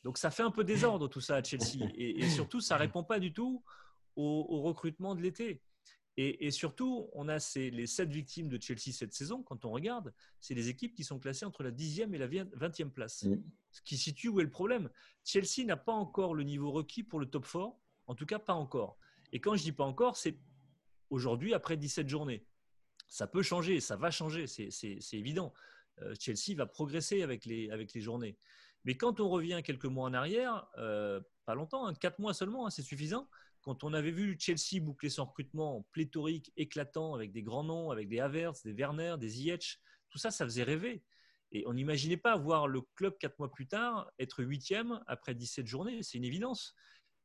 Donc 0.04 0.18
ça 0.18 0.30
fait 0.30 0.42
un 0.42 0.50
peu 0.50 0.64
désordre 0.64 1.08
tout 1.08 1.20
ça 1.20 1.36
à 1.36 1.42
Chelsea. 1.42 1.88
Et, 1.94 2.28
surtout, 2.28 2.60
ça 2.60 2.76
répond 2.76 3.04
pas 3.04 3.18
du 3.18 3.32
tout 3.32 3.62
au, 4.16 4.60
recrutement 4.62 5.14
de 5.14 5.22
l'été. 5.22 5.62
Et, 6.18 6.50
surtout, 6.50 7.08
on 7.14 7.26
a 7.28 7.40
ces, 7.40 7.70
les 7.70 7.86
sept 7.86 8.10
victimes 8.10 8.48
de 8.48 8.60
Chelsea 8.60 8.92
cette 8.92 9.14
saison, 9.14 9.42
quand 9.42 9.64
on 9.64 9.70
regarde, 9.70 10.12
c'est 10.40 10.54
les 10.54 10.68
équipes 10.68 10.94
qui 10.94 11.04
sont 11.04 11.18
classées 11.18 11.46
entre 11.46 11.62
la 11.62 11.70
10e 11.70 12.12
et 12.12 12.18
la 12.18 12.28
20e 12.28 12.90
place. 12.90 13.26
Ce 13.70 13.80
qui 13.80 13.96
situe 13.96 14.28
où 14.28 14.38
est 14.38 14.44
le 14.44 14.50
problème. 14.50 14.90
Chelsea 15.24 15.64
n'a 15.64 15.78
pas 15.78 15.94
encore 15.94 16.34
le 16.34 16.42
niveau 16.42 16.70
requis 16.70 17.02
pour 17.02 17.18
le 17.18 17.24
top 17.24 17.46
4, 17.50 17.74
en 18.08 18.14
tout 18.14 18.26
cas 18.26 18.38
pas 18.38 18.52
encore. 18.52 18.98
Et 19.32 19.40
quand 19.40 19.56
je 19.56 19.62
dis 19.62 19.72
pas 19.72 19.84
encore, 19.84 20.18
c'est 20.18 20.38
aujourd'hui, 21.08 21.54
après 21.54 21.78
17 21.78 22.06
journées. 22.06 22.44
Ça 23.08 23.26
peut 23.26 23.42
changer, 23.42 23.80
ça 23.80 23.96
va 23.96 24.10
changer, 24.10 24.46
c'est 24.46 24.68
évident. 25.12 25.54
Euh, 26.02 26.14
Chelsea 26.18 26.54
va 26.56 26.66
progresser 26.66 27.22
avec 27.22 27.46
les, 27.46 27.70
avec 27.70 27.94
les 27.94 28.02
journées. 28.02 28.36
Mais 28.84 28.96
quand 28.96 29.20
on 29.20 29.28
revient 29.28 29.62
quelques 29.64 29.86
mois 29.86 30.08
en 30.08 30.14
arrière, 30.14 30.66
euh, 30.78 31.20
pas 31.44 31.54
longtemps, 31.54 31.86
hein, 31.86 31.94
quatre 31.94 32.18
mois 32.18 32.34
seulement, 32.34 32.66
hein, 32.66 32.70
c'est 32.70 32.82
suffisant. 32.82 33.28
Quand 33.62 33.84
on 33.84 33.94
avait 33.94 34.10
vu 34.10 34.36
Chelsea 34.38 34.80
boucler 34.80 35.08
son 35.08 35.24
recrutement 35.24 35.86
pléthorique, 35.92 36.52
éclatant, 36.56 37.14
avec 37.14 37.32
des 37.32 37.42
grands 37.42 37.64
noms, 37.64 37.90
avec 37.90 38.08
des 38.08 38.20
Havertz, 38.20 38.62
des 38.64 38.72
Werner, 38.72 39.16
des 39.18 39.28
Ziyech, 39.28 39.80
tout 40.10 40.18
ça, 40.18 40.30
ça 40.30 40.44
faisait 40.44 40.64
rêver. 40.64 41.02
Et 41.52 41.66
on 41.66 41.74
n'imaginait 41.74 42.16
pas 42.16 42.36
voir 42.36 42.66
le 42.66 42.80
club 42.96 43.16
quatre 43.18 43.38
mois 43.38 43.52
plus 43.52 43.66
tard 43.66 44.10
être 44.18 44.42
huitième 44.42 45.00
après 45.06 45.34
17 45.34 45.66
journées. 45.66 46.02
C'est 46.02 46.18
une 46.18 46.24
évidence. 46.24 46.74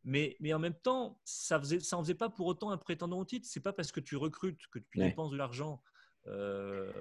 Mais, 0.03 0.37
mais, 0.39 0.53
en 0.53 0.59
même 0.59 0.75
temps, 0.75 1.19
ça 1.25 1.59
n'en 1.59 1.79
ça 1.79 1.97
faisait 1.97 2.15
pas 2.15 2.29
pour 2.29 2.45
autant 2.45 2.71
un 2.71 2.77
prétendant 2.77 3.19
au 3.19 3.25
titre. 3.25 3.47
C'est 3.49 3.61
pas 3.61 3.73
parce 3.73 3.91
que 3.91 3.99
tu 3.99 4.15
recrutes, 4.15 4.67
que 4.67 4.79
tu 4.79 4.99
dépenses 4.99 5.31
de 5.31 5.37
l'argent 5.37 5.81
euh, 6.27 6.91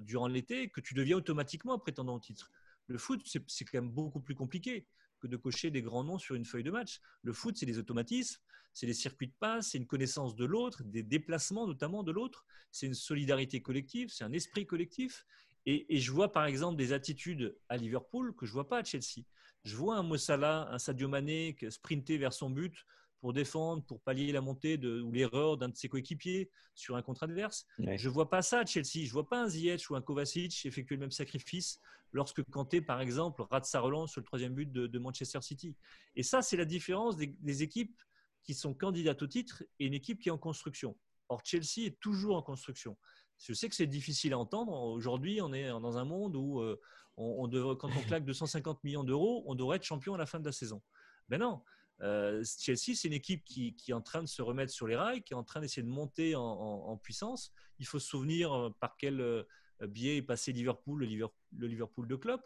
durant 0.00 0.28
l'été 0.28 0.70
que 0.70 0.80
tu 0.80 0.94
deviens 0.94 1.16
automatiquement 1.16 1.74
un 1.74 1.78
prétendant 1.78 2.14
au 2.14 2.20
titre. 2.20 2.50
Le 2.86 2.98
foot, 2.98 3.20
c'est 3.24 3.64
quand 3.64 3.80
même 3.80 3.90
beaucoup 3.90 4.20
plus 4.20 4.34
compliqué 4.34 4.86
que 5.22 5.28
de 5.28 5.36
cocher 5.36 5.70
des 5.70 5.82
grands 5.82 6.02
noms 6.02 6.18
sur 6.18 6.34
une 6.34 6.44
feuille 6.44 6.64
de 6.64 6.70
match. 6.70 7.00
Le 7.22 7.32
foot, 7.32 7.56
c'est 7.56 7.66
des 7.66 7.78
automatismes, 7.78 8.40
c'est 8.72 8.86
des 8.86 8.94
circuits 8.94 9.28
de 9.28 9.34
passe, 9.38 9.70
c'est 9.70 9.78
une 9.78 9.86
connaissance 9.86 10.34
de 10.34 10.44
l'autre, 10.44 10.82
des 10.82 11.02
déplacements 11.02 11.66
notamment 11.66 12.02
de 12.02 12.10
l'autre, 12.10 12.44
c'est 12.72 12.86
une 12.86 12.94
solidarité 12.94 13.62
collective, 13.62 14.10
c'est 14.10 14.24
un 14.24 14.32
esprit 14.32 14.66
collectif. 14.66 15.24
Et, 15.64 16.00
je 16.00 16.10
vois 16.10 16.32
par 16.32 16.46
exemple 16.46 16.76
des 16.76 16.92
attitudes 16.92 17.56
à 17.68 17.76
Liverpool 17.76 18.34
que 18.34 18.46
je 18.46 18.52
vois 18.52 18.68
pas 18.68 18.78
à 18.78 18.84
Chelsea. 18.84 19.22
Je 19.64 19.76
vois 19.76 19.96
un 19.96 20.02
Mossala, 20.02 20.68
un 20.72 20.78
Sadio 20.78 21.08
Mané 21.08 21.56
sprinter 21.70 22.18
vers 22.18 22.32
son 22.32 22.50
but 22.50 22.74
pour 23.22 23.32
défendre, 23.32 23.84
pour 23.84 24.00
pallier 24.00 24.32
la 24.32 24.40
montée 24.40 24.76
de, 24.76 25.00
ou 25.00 25.12
l'erreur 25.12 25.56
d'un 25.56 25.68
de 25.68 25.76
ses 25.76 25.88
coéquipiers 25.88 26.50
sur 26.74 26.96
un 26.96 27.02
contre 27.02 27.22
adverse. 27.22 27.68
Je 27.78 28.08
ne 28.08 28.12
vois 28.12 28.28
pas 28.28 28.42
ça 28.42 28.58
à 28.58 28.66
Chelsea. 28.66 29.06
Je 29.06 29.12
vois 29.12 29.28
pas 29.28 29.44
un 29.44 29.48
Ziyech 29.48 29.88
ou 29.88 29.94
un 29.94 30.02
Kovacic 30.02 30.66
effectuer 30.66 30.96
le 30.96 31.02
même 31.02 31.12
sacrifice 31.12 31.78
lorsque 32.10 32.42
Kanté, 32.50 32.80
par 32.82 33.00
exemple, 33.00 33.42
rate 33.48 33.64
sa 33.64 33.78
relance 33.78 34.10
sur 34.10 34.20
le 34.20 34.24
troisième 34.24 34.54
but 34.54 34.72
de, 34.72 34.98
Manchester 34.98 35.40
City. 35.40 35.76
Et 36.16 36.24
ça, 36.24 36.42
c'est 36.42 36.56
la 36.56 36.64
différence 36.64 37.16
des, 37.16 37.62
équipes 37.62 38.02
qui 38.42 38.54
sont 38.54 38.74
candidates 38.74 39.22
au 39.22 39.28
titre 39.28 39.62
et 39.78 39.86
une 39.86 39.94
équipe 39.94 40.18
qui 40.18 40.28
est 40.28 40.32
en 40.32 40.36
construction. 40.36 40.98
Or, 41.28 41.42
Chelsea 41.44 41.86
est 41.86 42.00
toujours 42.00 42.34
en 42.34 42.42
construction. 42.42 42.98
Je 43.38 43.54
sais 43.54 43.68
que 43.68 43.76
c'est 43.76 43.86
difficile 43.86 44.32
à 44.32 44.38
entendre. 44.38 44.72
Aujourd'hui, 44.72 45.40
on 45.40 45.52
est 45.52 45.68
dans 45.68 45.96
un 45.96 46.04
monde 46.04 46.34
où 46.34 46.60
euh, 46.60 46.80
on, 47.16 47.48
quand 47.76 47.88
on 47.96 48.02
claque 48.02 48.24
250 48.26 48.82
millions 48.82 49.04
d'euros, 49.04 49.44
on 49.46 49.54
devrait 49.54 49.76
être 49.76 49.84
champion 49.84 50.14
à 50.14 50.18
la 50.18 50.26
fin 50.26 50.40
de 50.40 50.44
la 50.44 50.52
saison. 50.52 50.82
Mais 51.28 51.38
ben 51.38 51.44
non, 51.44 51.62
euh, 52.00 52.42
Chelsea, 52.44 52.94
c'est 52.94 53.08
une 53.08 53.14
équipe 53.14 53.44
qui, 53.44 53.74
est 53.88 53.92
en 53.92 54.00
train 54.00 54.22
de 54.22 54.28
se 54.28 54.42
remettre 54.42 54.72
sur 54.72 54.86
les 54.86 54.96
rails, 54.96 55.22
qui 55.22 55.34
est 55.34 55.36
en 55.36 55.44
train 55.44 55.60
d'essayer 55.60 55.82
de 55.82 55.88
monter 55.88 56.34
en, 56.34 56.96
puissance. 56.96 57.52
Il 57.78 57.86
faut 57.86 57.98
se 57.98 58.08
souvenir 58.08 58.52
euh, 58.52 58.70
par 58.80 58.96
quel 58.96 59.20
euh, 59.20 59.44
biais 59.82 60.18
est 60.18 60.22
passé 60.22 60.52
Liverpool, 60.52 61.00
le 61.00 61.66
Liverpool, 61.66 62.08
de 62.08 62.16
Klopp. 62.16 62.42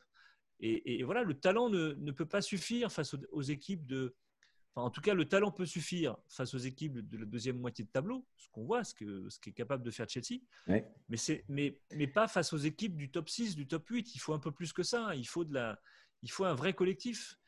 Et, 0.60 1.02
voilà, 1.02 1.22
le 1.22 1.34
talent 1.34 1.68
ne, 1.68 2.10
peut 2.12 2.26
pas 2.26 2.40
suffire 2.40 2.90
face 2.90 3.14
aux, 3.30 3.42
équipes 3.42 3.86
de. 3.86 4.16
en 4.74 4.90
tout 4.90 5.02
cas, 5.02 5.12
le 5.12 5.26
talent 5.26 5.52
peut 5.52 5.66
suffire 5.66 6.16
face 6.28 6.54
aux 6.54 6.58
équipes 6.58 6.94
de 6.94 7.18
la 7.18 7.26
deuxième 7.26 7.58
moitié 7.58 7.84
de 7.84 7.90
tableau, 7.90 8.26
ce 8.38 8.48
qu'on 8.48 8.64
voit, 8.64 8.82
ce 8.82 8.94
qu'est 8.94 9.04
ce 9.28 9.50
capable 9.50 9.82
de 9.82 9.90
faire 9.90 10.08
Chelsea. 10.08 10.40
Mais, 10.66 11.18
mais, 11.48 11.78
mais 11.92 12.06
pas 12.06 12.26
face 12.26 12.54
aux 12.54 12.58
équipes 12.58 12.96
du 12.96 13.10
top 13.10 13.28
6, 13.28 13.54
du 13.54 13.68
top 13.68 13.86
8. 13.86 14.14
Il 14.14 14.18
faut 14.18 14.32
un 14.32 14.38
peu 14.38 14.50
plus 14.50 14.72
que 14.72 14.82
ça. 14.82 15.14
Il 15.14 15.28
faut, 15.28 15.44
de 15.44 15.52
la, 15.52 15.78
il 16.22 16.30
faut 16.30 16.46
un 16.46 16.54
vrai 16.54 16.72
collectif. 16.72 17.38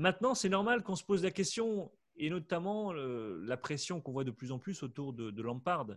Maintenant, 0.00 0.34
c'est 0.34 0.48
normal 0.48 0.82
qu'on 0.82 0.96
se 0.96 1.04
pose 1.04 1.22
la 1.22 1.30
question, 1.30 1.92
et 2.16 2.30
notamment 2.30 2.94
la 2.94 3.56
pression 3.58 4.00
qu'on 4.00 4.12
voit 4.12 4.24
de 4.24 4.30
plus 4.30 4.50
en 4.50 4.58
plus 4.58 4.82
autour 4.82 5.12
de, 5.12 5.42
Lampard, 5.42 5.88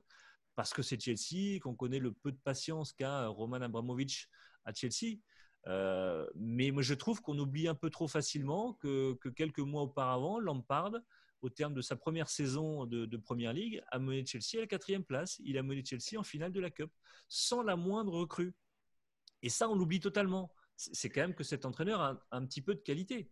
parce 0.56 0.74
que 0.74 0.82
c'est 0.82 1.00
Chelsea, 1.00 1.58
qu'on 1.62 1.74
connaît 1.74 2.00
le 2.00 2.12
peu 2.12 2.34
de 2.34 2.38
patience 2.38 2.92
qu'a 2.92 3.28
Roman 3.28 3.62
Abramovich 3.62 4.28
à 4.66 4.74
Chelsea. 4.74 5.20
Euh, 5.68 6.28
mais 6.36 6.72
moi, 6.72 6.82
je 6.82 6.94
trouve 6.96 7.22
qu'on 7.22 7.40
oublie 7.40 7.70
un 7.70 7.76
peu 7.76 7.90
trop 7.90 8.10
facilement 8.10 8.74
que, 8.74 9.18
quelques 9.38 9.60
mois 9.60 9.84
auparavant, 9.84 10.38
Lampard, 10.38 10.92
au 11.42 11.50
terme 11.50 11.74
de 11.74 11.82
sa 11.82 11.96
première 11.96 12.28
saison 12.28 12.86
de, 12.86 13.06
de, 13.06 13.18
Première 13.18 13.54
Ligue, 13.54 13.82
a 13.90 14.00
mené 14.00 14.26
Chelsea 14.26 14.58
à 14.58 14.60
la 14.60 14.68
quatrième 14.68 15.06
place. 15.06 15.40
Il 15.46 15.58
a 15.58 15.64
mené 15.64 15.82
Chelsea 15.82 16.20
en 16.20 16.24
finale 16.24 16.52
de 16.52 16.60
la 16.60 16.72
Cup, 16.72 16.92
sans 17.30 17.64
la 17.64 17.78
moindre 17.78 18.12
recrue. 18.12 18.54
Et 19.44 19.48
ça, 19.48 19.70
on 19.70 19.76
l'oublie 19.76 20.02
totalement. 20.02 20.52
C'est 20.76 21.10
quand 21.10 21.22
même 21.22 21.36
que 21.36 21.46
cet 21.46 21.64
entraîneur 21.64 22.02
a 22.02 22.22
un 22.32 22.46
petit 22.46 22.62
peu 22.62 22.76
de 22.76 22.82
qualité. 22.82 23.32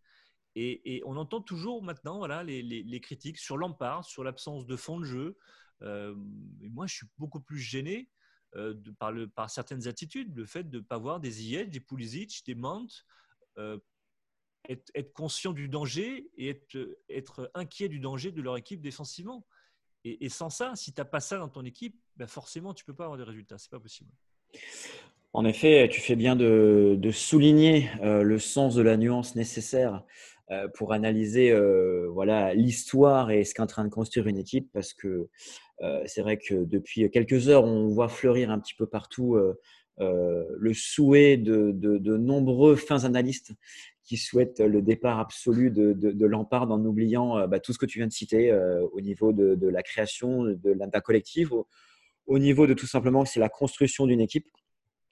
Et, 0.55 1.01
on 1.05 1.15
entend 1.15 1.41
toujours 1.41 1.81
maintenant 1.81 2.17
voilà, 2.17 2.43
les, 2.43 3.01
critiques 3.01 3.37
sur 3.37 3.57
l'empare, 3.57 4.03
sur 4.03 4.23
l'absence 4.23 4.65
de 4.65 4.75
fond 4.75 4.99
de 4.99 5.05
jeu. 5.05 5.37
Euh, 5.81 6.13
moi, 6.17 6.87
je 6.87 6.95
suis 6.95 7.07
beaucoup 7.17 7.39
plus 7.39 7.59
gêné 7.59 8.09
euh, 8.55 8.75
par, 9.33 9.49
certaines 9.49 9.87
attitudes, 9.87 10.35
le 10.35 10.45
fait 10.45 10.69
de 10.69 10.79
ne 10.79 10.83
pas 10.83 10.97
voir 10.97 11.19
des 11.19 11.31
Ziyech, 11.31 11.69
des 11.69 11.79
Pulisic, 11.79 12.43
des 12.45 12.55
Mount, 12.55 12.89
euh, 13.57 13.77
être, 14.67 14.91
être, 14.93 15.13
conscient 15.13 15.53
du 15.53 15.69
danger 15.69 16.29
et 16.37 16.49
être, 16.49 16.77
être, 17.09 17.49
inquiet 17.53 17.87
du 17.87 17.99
danger 17.99 18.31
de 18.31 18.41
leur 18.41 18.57
équipe 18.57 18.81
défensivement. 18.81 19.47
Et, 20.03 20.29
sans 20.29 20.49
ça, 20.49 20.75
si 20.75 20.93
tu 20.93 20.99
n'as 20.99 21.05
pas 21.05 21.19
ça 21.19 21.37
dans 21.37 21.49
ton 21.49 21.63
équipe, 21.63 21.95
ben 22.17 22.27
forcément, 22.27 22.73
tu 22.73 22.83
ne 22.83 22.87
peux 22.87 22.95
pas 22.95 23.03
avoir 23.03 23.19
des 23.19 23.23
résultats. 23.23 23.59
Ce 23.59 23.67
n'est 23.67 23.77
pas 23.77 23.79
possible. 23.79 24.09
En 25.31 25.45
effet, 25.45 25.87
tu 25.91 26.01
fais 26.01 26.15
bien 26.15 26.35
de, 26.35 26.99
souligner 27.13 27.87
le 28.01 28.39
sens 28.39 28.73
de 28.73 28.81
la 28.81 28.97
nuance 28.97 29.35
nécessaire 29.35 30.03
euh, 30.03 30.05
pour 30.73 30.91
analyser 30.91 31.51
euh, 31.51 32.09
voilà 32.11 32.53
l'histoire 32.53 33.31
et 33.31 33.43
ce 33.45 33.53
qu'est 33.53 33.61
en 33.61 33.67
train 33.67 33.85
de 33.85 33.89
construire 33.89 34.27
une 34.27 34.37
équipe 34.37 34.69
parce 34.73 34.93
que 34.93 35.29
euh, 35.81 36.03
c'est 36.05 36.21
vrai 36.21 36.37
que 36.37 36.65
depuis 36.65 37.09
quelques 37.09 37.47
heures 37.47 37.63
on 37.63 37.87
voit 37.87 38.09
fleurir 38.09 38.51
un 38.51 38.59
petit 38.59 38.75
peu 38.75 38.85
partout 38.85 39.37
le 39.99 40.73
souhait 40.73 41.37
de, 41.37 41.71
de, 41.71 42.17
nombreux 42.17 42.75
fins 42.75 43.03
analystes 43.03 43.53
qui 44.03 44.17
souhaitent 44.17 44.59
le 44.59 44.81
départ 44.81 45.19
absolu 45.19 45.69
de, 45.69 45.93
de, 45.93 46.25
Lampard 46.25 46.71
en 46.71 46.83
oubliant 46.83 47.47
bah, 47.47 47.59
tout 47.59 47.71
ce 47.71 47.77
que 47.77 47.85
tu 47.85 47.99
viens 47.99 48.07
de 48.07 48.11
citer 48.11 48.51
au 48.93 48.99
niveau 48.99 49.31
de, 49.31 49.67
la 49.67 49.83
création 49.83 50.43
de 50.43 50.73
d'un 50.73 51.01
collectif, 51.01 51.51
au, 51.51 51.67
au, 52.25 52.39
niveau 52.39 52.65
de 52.65 52.73
tout 52.73 52.87
simplement 52.87 53.25
c'est 53.25 53.39
la 53.39 53.49
construction 53.49 54.07
d'une 54.07 54.21
équipe. 54.21 54.47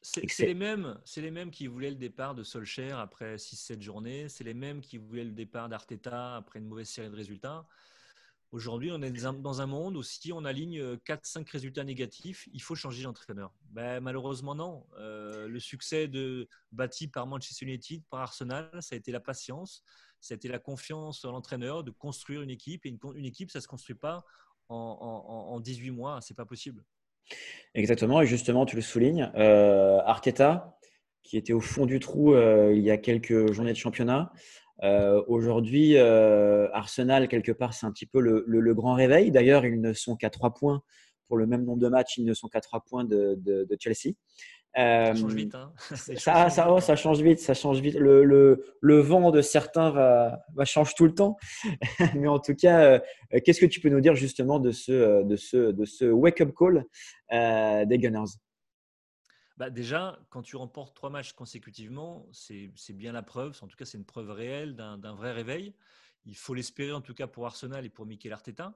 C'est 0.01 0.45
les, 0.45 0.53
mêmes, 0.53 0.97
les 1.17 1.31
mêmes 1.31 1.51
qui 1.51 1.67
voulaient 1.67 1.89
le 1.89 1.97
départ 1.97 2.33
de 2.33 2.43
Solskjaer 2.43 2.97
après 2.97 3.35
6-7 3.35 3.81
journées. 3.81 4.29
C'est 4.29 4.45
les 4.45 4.53
mêmes 4.53 4.79
qui 4.81 4.97
voulaient 4.97 5.25
le 5.25 5.31
départ 5.31 5.67
d'Arteta 5.67 6.37
après 6.37 6.59
une 6.59 6.67
mauvaise 6.67 6.87
série 6.87 7.09
de 7.09 7.15
résultats. 7.15 7.67
Aujourd'hui, 8.51 8.91
on 8.91 9.01
est 9.01 9.11
dans 9.11 9.61
un 9.61 9.65
monde 9.67 9.97
où 9.97 10.01
si 10.01 10.31
on 10.33 10.43
aligne 10.45 10.95
4-5 11.05 11.51
résultats 11.51 11.83
négatifs, 11.83 12.47
il 12.51 12.61
faut 12.61 12.75
changer 12.75 13.03
d'entraîneur. 13.03 13.53
Ben, 13.65 13.99
malheureusement, 13.99 14.55
non. 14.55 14.87
Euh, 14.97 15.47
le 15.47 15.59
succès 15.59 16.07
de, 16.07 16.47
bâti 16.71 17.07
par 17.07 17.27
Manchester 17.27 17.65
United, 17.65 18.01
par 18.09 18.21
Arsenal, 18.21 18.71
ça 18.81 18.95
a 18.95 18.97
été 18.97 19.11
la 19.11 19.19
patience, 19.19 19.83
ça 20.19 20.33
a 20.33 20.35
été 20.35 20.47
la 20.47 20.59
confiance 20.59 21.25
en 21.25 21.31
l'entraîneur 21.31 21.83
de 21.83 21.91
construire 21.91 22.41
une 22.41 22.49
équipe. 22.49 22.85
Et 22.85 22.89
une, 22.89 23.25
équipe, 23.25 23.51
ça 23.51 23.59
ne 23.59 23.63
se 23.63 23.67
construit 23.67 23.95
pas 23.95 24.25
en, 24.69 24.75
en, 24.75 25.53
en 25.53 25.59
18 25.59 25.91
mois. 25.91 26.21
Ce 26.21 26.33
n'est 26.33 26.35
pas 26.35 26.45
possible. 26.45 26.83
Exactement, 27.75 28.21
et 28.21 28.25
justement, 28.25 28.65
tu 28.65 28.75
le 28.75 28.81
soulignes, 28.81 29.31
euh, 29.35 29.99
Arteta, 30.05 30.77
qui 31.23 31.37
était 31.37 31.53
au 31.53 31.59
fond 31.59 31.85
du 31.85 31.99
trou 31.99 32.33
euh, 32.33 32.73
il 32.75 32.81
y 32.81 32.89
a 32.89 32.97
quelques 32.97 33.51
journées 33.53 33.73
de 33.73 33.77
championnat. 33.77 34.31
Euh, 34.83 35.21
aujourd'hui, 35.27 35.97
Arsenal, 35.97 37.27
quelque 37.27 37.51
part, 37.51 37.73
c'est 37.73 37.85
un 37.85 37.91
petit 37.91 38.05
peu 38.05 38.19
le, 38.19 38.73
grand 38.73 38.93
réveil. 38.93 39.31
D'ailleurs, 39.31 39.65
ils 39.65 39.79
ne 39.79 39.93
sont 39.93 40.15
qu'à 40.15 40.29
trois 40.29 40.53
points 40.53 40.81
pour 41.27 41.37
le 41.37 41.45
même 41.45 41.63
nombre 41.63 41.79
de 41.79 41.89
matchs, 41.89 42.17
ils 42.17 42.25
ne 42.25 42.33
sont 42.33 42.47
qu'à 42.47 42.59
trois 42.59 42.81
points 42.81 43.03
de, 43.03 43.67
Chelsea. 43.79 44.15
Ça 44.75 45.15
change 45.15 45.33
vite. 45.33 45.55
Hein. 45.55 45.73
ça, 45.95 46.49
ça, 46.49 46.71
oh, 46.71 46.79
ça, 46.79 46.95
change 46.95 47.21
vite. 47.21 47.39
Ça 47.39 47.53
change 47.53 47.79
vite. 47.81 47.95
Le, 47.95 48.23
le, 48.23 48.65
le 48.81 48.99
vent 48.99 49.31
de 49.31 49.41
certains 49.41 49.89
va, 49.91 50.41
va 50.55 50.65
changer 50.65 50.93
tout 50.95 51.05
le 51.05 51.13
temps. 51.13 51.37
Mais 52.15 52.27
en 52.27 52.39
tout 52.39 52.55
cas, 52.55 53.01
qu'est-ce 53.45 53.59
que 53.59 53.65
tu 53.65 53.79
peux 53.79 53.89
nous 53.89 54.01
dire 54.01 54.15
justement 54.15 54.59
de 54.59 54.71
ce, 54.71 55.23
de 55.23 55.35
ce, 55.35 55.71
de 55.71 55.85
ce 55.85 56.05
wake-up 56.05 56.53
call 56.55 56.85
des 57.31 57.97
Gunners? 57.97 58.31
Bah 59.59 59.69
déjà, 59.69 60.17
quand 60.29 60.41
tu 60.41 60.55
remportes 60.55 60.95
trois 60.95 61.09
matchs 61.09 61.33
consécutivement, 61.33 62.25
c'est 62.31 62.93
bien 62.93 63.11
la 63.11 63.21
preuve, 63.21 63.59
en 63.61 63.67
tout 63.67 63.75
cas 63.75 63.83
c'est 63.83 63.97
une 63.97 64.05
preuve 64.05 64.31
réelle 64.31 64.73
d'un 64.73 65.13
vrai 65.13 65.33
réveil. 65.33 65.73
Il 66.25 66.37
faut 66.37 66.53
l'espérer 66.53 66.93
en 66.93 67.01
tout 67.01 67.13
cas 67.13 67.27
pour 67.27 67.45
Arsenal 67.45 67.85
et 67.85 67.89
pour 67.89 68.05
Mikel 68.05 68.31
Arteta. 68.31 68.73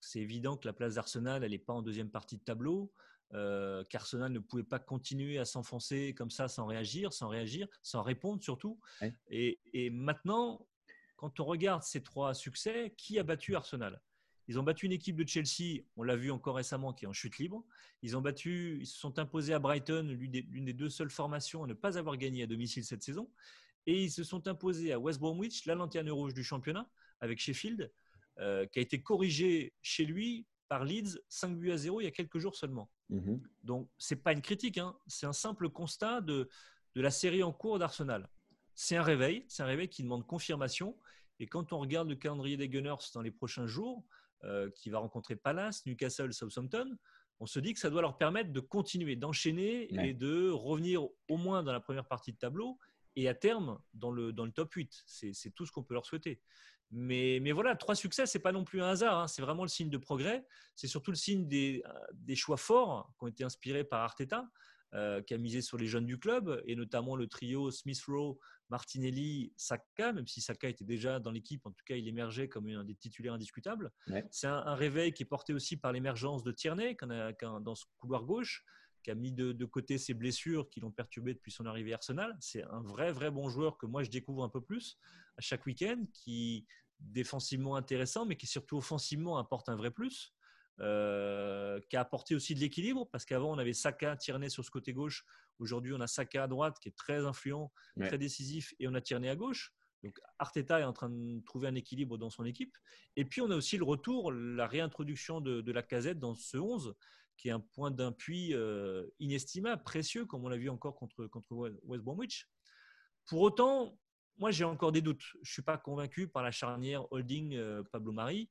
C'est 0.00 0.20
évident 0.20 0.56
que 0.56 0.68
la 0.68 0.72
place 0.72 0.94
d'Arsenal, 0.94 1.42
elle 1.42 1.50
n'est 1.50 1.58
pas 1.58 1.72
en 1.72 1.82
deuxième 1.82 2.08
partie 2.08 2.36
de 2.36 2.42
tableau, 2.42 2.92
euh, 3.34 3.82
qu'Arsenal 3.84 4.30
ne 4.30 4.38
pouvait 4.38 4.62
pas 4.62 4.78
continuer 4.78 5.38
à 5.38 5.44
s'enfoncer 5.44 6.14
comme 6.14 6.30
ça 6.30 6.48
sans 6.48 6.66
réagir, 6.66 7.12
sans 7.12 7.28
réagir, 7.28 7.66
sans 7.82 8.02
répondre 8.02 8.42
surtout. 8.42 8.78
Et, 9.30 9.58
et, 9.72 9.90
maintenant, 9.90 10.66
quand 11.16 11.40
on 11.40 11.44
regarde 11.44 11.82
ces 11.82 12.02
trois 12.02 12.34
succès, 12.34 12.94
qui 12.96 13.18
a 13.18 13.22
battu 13.22 13.54
Arsenal? 13.54 14.00
Ils 14.48 14.58
ont 14.58 14.62
battu 14.62 14.86
une 14.86 14.92
équipe 14.92 15.16
de 15.16 15.26
Chelsea, 15.26 15.82
on 15.96 16.02
l'a 16.02 16.16
vu 16.16 16.30
encore 16.30 16.56
récemment, 16.56 16.92
qui 16.92 17.04
est 17.04 17.08
en 17.08 17.12
chute 17.12 17.38
libre. 17.38 17.64
Ils 18.02 18.16
ont 18.16 18.20
battu, 18.20 18.78
ils 18.80 18.86
se 18.86 18.98
sont 18.98 19.18
imposés 19.18 19.54
à 19.54 19.58
Brighton, 19.58 20.06
l'une 20.08 20.64
des, 20.64 20.72
deux 20.72 20.90
seules 20.90 21.10
formations 21.10 21.64
à 21.64 21.66
ne 21.66 21.74
pas 21.74 21.96
avoir 21.96 22.16
gagné 22.16 22.42
à 22.42 22.46
domicile 22.46 22.84
cette 22.84 23.02
saison. 23.02 23.30
Et 23.86 24.02
ils 24.02 24.10
se 24.10 24.24
sont 24.24 24.48
imposés 24.48 24.92
à 24.92 24.98
West 24.98 25.20
Bromwich, 25.20 25.64
la 25.66 25.74
lanterne 25.74 26.10
rouge 26.10 26.34
du 26.34 26.44
championnat, 26.44 26.88
avec 27.20 27.38
Sheffield, 27.38 27.90
euh, 28.38 28.66
qui 28.66 28.78
a 28.78 28.82
été 28.82 29.00
corrigé 29.00 29.74
chez 29.80 30.04
lui 30.04 30.46
par 30.72 30.86
Leeds 30.86 31.18
5 31.28 31.58
buts 31.58 31.70
à 31.70 31.76
0 31.76 32.00
il 32.00 32.04
y 32.04 32.06
a 32.06 32.10
quelques 32.10 32.38
jours 32.38 32.56
seulement. 32.56 32.90
Mhm. 33.10 33.42
Donc, 33.62 33.90
ce 33.98 34.14
n'est 34.14 34.20
pas 34.22 34.32
une 34.32 34.40
critique, 34.40 34.78
hein. 34.78 34.96
c'est 35.06 35.26
un 35.26 35.34
simple 35.34 35.68
constat 35.68 36.22
de, 36.22 36.48
de 36.94 37.00
la 37.02 37.10
série 37.10 37.42
en 37.42 37.52
cours 37.52 37.78
d'Arsenal. 37.78 38.26
C'est 38.74 38.96
un 38.96 39.02
réveil, 39.02 39.44
c'est 39.48 39.62
un 39.62 39.66
réveil 39.66 39.90
qui 39.90 40.02
demande 40.02 40.26
confirmation. 40.26 40.96
Et 41.40 41.46
quand 41.46 41.74
on 41.74 41.78
regarde 41.78 42.08
le 42.08 42.14
calendrier 42.14 42.56
des 42.56 42.70
Gunners 42.70 43.04
dans 43.12 43.20
les 43.20 43.30
prochains 43.30 43.66
jours, 43.66 44.02
euh, 44.44 44.70
qui 44.70 44.88
va 44.88 44.98
rencontrer 44.98 45.36
Palace, 45.36 45.84
Newcastle, 45.84 46.32
Southampton, 46.32 46.96
on 47.38 47.44
se 47.44 47.60
dit 47.60 47.74
que 47.74 47.78
ça 47.78 47.90
doit 47.90 48.00
leur 48.00 48.16
permettre 48.16 48.50
de 48.50 48.60
continuer, 48.60 49.14
d'enchaîner 49.14 49.92
et 50.02 50.14
de 50.14 50.48
revenir 50.48 51.02
au 51.28 51.36
moins 51.36 51.62
dans 51.62 51.72
la 51.72 51.80
première 51.80 52.06
partie 52.06 52.32
de 52.32 52.38
tableau 52.38 52.78
et 53.16 53.28
à 53.28 53.34
terme 53.34 53.78
dans 53.94 54.10
le, 54.10 54.32
dans 54.32 54.44
le 54.44 54.52
top 54.52 54.72
8. 54.72 55.02
C'est 55.06 55.50
tout 55.54 55.66
ce 55.66 55.72
qu'on 55.72 55.82
peut 55.82 55.94
leur 55.94 56.06
souhaiter. 56.06 56.40
Mais, 56.90 57.38
mais, 57.40 57.52
voilà, 57.52 57.74
trois 57.74 57.94
succès, 57.94 58.26
c'est 58.26 58.38
pas 58.38 58.52
non 58.52 58.64
plus 58.64 58.82
un 58.82 58.88
hasard. 58.88 59.18
Hein. 59.18 59.26
C'est 59.26 59.40
vraiment 59.40 59.62
le 59.62 59.68
signe 59.68 59.88
de 59.88 59.96
progrès. 59.96 60.46
C'est 60.74 60.88
surtout 60.88 61.10
le 61.10 61.16
signe 61.16 61.48
des, 61.48 61.82
des, 62.12 62.36
choix 62.36 62.58
forts 62.58 63.10
qui 63.18 63.24
ont 63.24 63.28
été 63.28 63.44
inspirés 63.44 63.82
par 63.82 64.00
Arteta, 64.00 64.46
euh, 64.94 65.22
qui 65.22 65.32
a 65.32 65.38
misé 65.38 65.62
sur 65.62 65.78
les 65.78 65.86
jeunes 65.86 66.04
du 66.04 66.18
club, 66.18 66.62
et 66.66 66.76
notamment 66.76 67.16
le 67.16 67.26
trio 67.26 67.70
Smith-Rowe, 67.70 68.38
Martinelli, 68.68 69.52
Saka, 69.56 70.12
même 70.12 70.26
si 70.26 70.42
Saka 70.42 70.68
était 70.68 70.84
déjà 70.84 71.18
dans 71.18 71.30
l'équipe, 71.30 71.64
en 71.66 71.70
tout 71.70 71.84
cas 71.86 71.96
il 71.96 72.06
émergeait 72.08 72.48
comme 72.48 72.68
un 72.68 72.84
des 72.84 72.94
titulaires 72.94 73.32
indiscutables. 73.32 73.90
C'est 74.30 74.46
un, 74.46 74.74
réveil 74.74 75.14
qui 75.14 75.22
est 75.22 75.26
porté 75.26 75.54
aussi 75.54 75.78
par 75.78 75.92
l'émergence 75.92 76.42
de 76.42 76.52
Tierney 76.52 76.94
dans 77.00 77.74
ce 77.74 77.86
couloir 77.98 78.24
gauche, 78.24 78.66
qui 79.02 79.10
a 79.10 79.14
mis 79.14 79.32
de, 79.32 79.64
côté 79.64 79.98
ses 79.98 80.14
blessures 80.14 80.68
qui 80.70 80.80
l'ont 80.80 80.90
perturbé 80.90 81.34
depuis 81.34 81.52
son 81.52 81.66
arrivée 81.66 81.92
à 81.92 81.96
Arsenal. 81.96 82.36
C'est 82.40 82.64
un 82.64 82.82
vrai, 82.82 83.12
vrai 83.12 83.30
bon 83.30 83.48
joueur 83.48 83.78
que 83.78 83.86
moi 83.86 84.02
je 84.02 84.10
découvre 84.10 84.44
un 84.44 84.48
peu 84.48 84.60
plus 84.60 84.98
à 85.36 85.40
chaque 85.40 85.66
week-end, 85.66 86.04
qui 86.12 86.66
défensivement 87.00 87.76
intéressant, 87.76 88.24
mais 88.26 88.36
qui 88.36 88.46
surtout 88.46 88.76
offensivement 88.76 89.38
apporte 89.38 89.68
un 89.68 89.76
vrai 89.76 89.90
plus. 89.90 90.34
Euh, 90.80 91.78
qui 91.90 91.96
a 91.96 92.00
apporté 92.00 92.34
aussi 92.34 92.54
de 92.54 92.60
l'équilibre 92.60 93.06
parce 93.12 93.26
qu'avant 93.26 93.52
on 93.52 93.58
avait 93.58 93.74
Saka, 93.74 94.16
Tierney 94.16 94.48
sur 94.48 94.64
ce 94.64 94.70
côté 94.70 94.94
gauche. 94.94 95.22
Aujourd'hui 95.58 95.92
on 95.92 96.00
a 96.00 96.06
Saka 96.06 96.44
à 96.44 96.48
droite 96.48 96.78
qui 96.80 96.88
est 96.88 96.96
très 96.96 97.26
influent, 97.26 97.70
très 98.00 98.16
décisif 98.16 98.72
et 98.80 98.88
on 98.88 98.94
a 98.94 99.00
Tierney 99.02 99.28
à 99.28 99.36
gauche. 99.36 99.74
Donc 100.02 100.18
Arteta 100.38 100.80
est 100.80 100.84
en 100.84 100.92
train 100.92 101.10
de 101.10 101.40
trouver 101.44 101.68
un 101.68 101.74
équilibre 101.74 102.18
dans 102.18 102.30
son 102.30 102.44
équipe. 102.44 102.76
Et 103.16 103.24
puis 103.24 103.40
on 103.40 103.50
a 103.50 103.56
aussi 103.56 103.76
le 103.76 103.84
retour, 103.84 104.32
la 104.32 104.66
réintroduction 104.66 105.40
de, 105.40 105.70
la 105.70 105.82
casette 105.82 106.18
dans 106.18 106.34
ce 106.34 106.56
11 106.56 106.94
qui 107.36 107.48
est 107.48 107.52
un 107.52 107.60
point 107.60 107.90
d'appui 107.90 108.54
euh, 108.54 109.06
inestimable, 109.18 109.82
précieux, 109.82 110.26
comme 110.26 110.44
on 110.44 110.48
l'a 110.48 110.56
vu 110.56 110.68
encore 110.68 110.94
contre, 110.94 111.26
contre 111.26 111.52
West 111.84 112.04
Bromwich. 112.04 112.48
Pour 113.26 113.40
autant, 113.40 113.98
moi 114.38 114.50
j'ai 114.50 114.64
encore 114.64 114.92
des 114.92 115.02
doutes. 115.02 115.22
Je 115.22 115.38
ne 115.38 115.52
suis 115.52 115.62
pas 115.62 115.78
convaincu 115.78 116.28
par 116.28 116.42
la 116.42 116.50
charnière 116.50 117.10
Holding-Pablo 117.12 118.10
euh, 118.10 118.14
Mari 118.14 118.50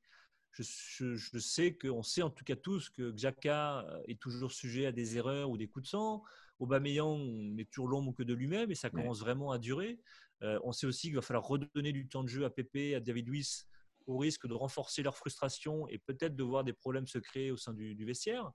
je, 0.60 1.40
sais 1.40 1.74
qu'on 1.78 2.04
sait 2.04 2.22
en 2.22 2.30
tout 2.30 2.44
cas 2.44 2.56
tous 2.56 2.90
que 2.90 3.12
Xhaka 3.12 3.80
euh, 3.80 4.02
est 4.08 4.20
toujours 4.20 4.52
sujet 4.52 4.86
à 4.86 4.92
des 4.92 5.18
erreurs 5.18 5.50
ou 5.50 5.58
des 5.58 5.68
coups 5.68 5.84
de 5.84 5.90
sang. 5.90 6.24
Aubameyang 6.60 7.56
n'est 7.56 7.66
toujours 7.66 7.88
l'ombre 7.88 8.14
que 8.14 8.24
de 8.24 8.34
lui-même 8.34 8.72
et 8.72 8.76
ça 8.76 8.90
commence 8.90 9.20
vraiment 9.20 9.52
à 9.52 9.58
durer. 9.58 10.00
Euh, 10.44 10.60
on 10.64 10.72
sait 10.72 10.86
aussi 10.86 11.08
qu'il 11.08 11.16
va 11.16 11.22
falloir 11.22 11.46
redonner 11.46 11.92
du 11.92 12.08
temps 12.08 12.24
de 12.24 12.30
jeu 12.30 12.46
à 12.46 12.50
Pépé, 12.50 12.96
à 12.96 13.00
David 13.00 13.28
Luiz, 13.30 13.68
au 14.06 14.18
risque 14.18 14.48
de 14.48 14.54
renforcer 14.54 15.02
leur 15.02 15.16
frustration 15.16 15.88
et 15.88 15.98
peut-être 15.98 16.36
de 16.36 16.44
voir 16.44 16.64
des 16.64 16.74
problèmes 16.74 17.08
se 17.08 17.18
créer 17.18 17.52
au 17.52 17.58
sein 17.58 17.74
du, 17.74 18.06
vestiaire. 18.06 18.52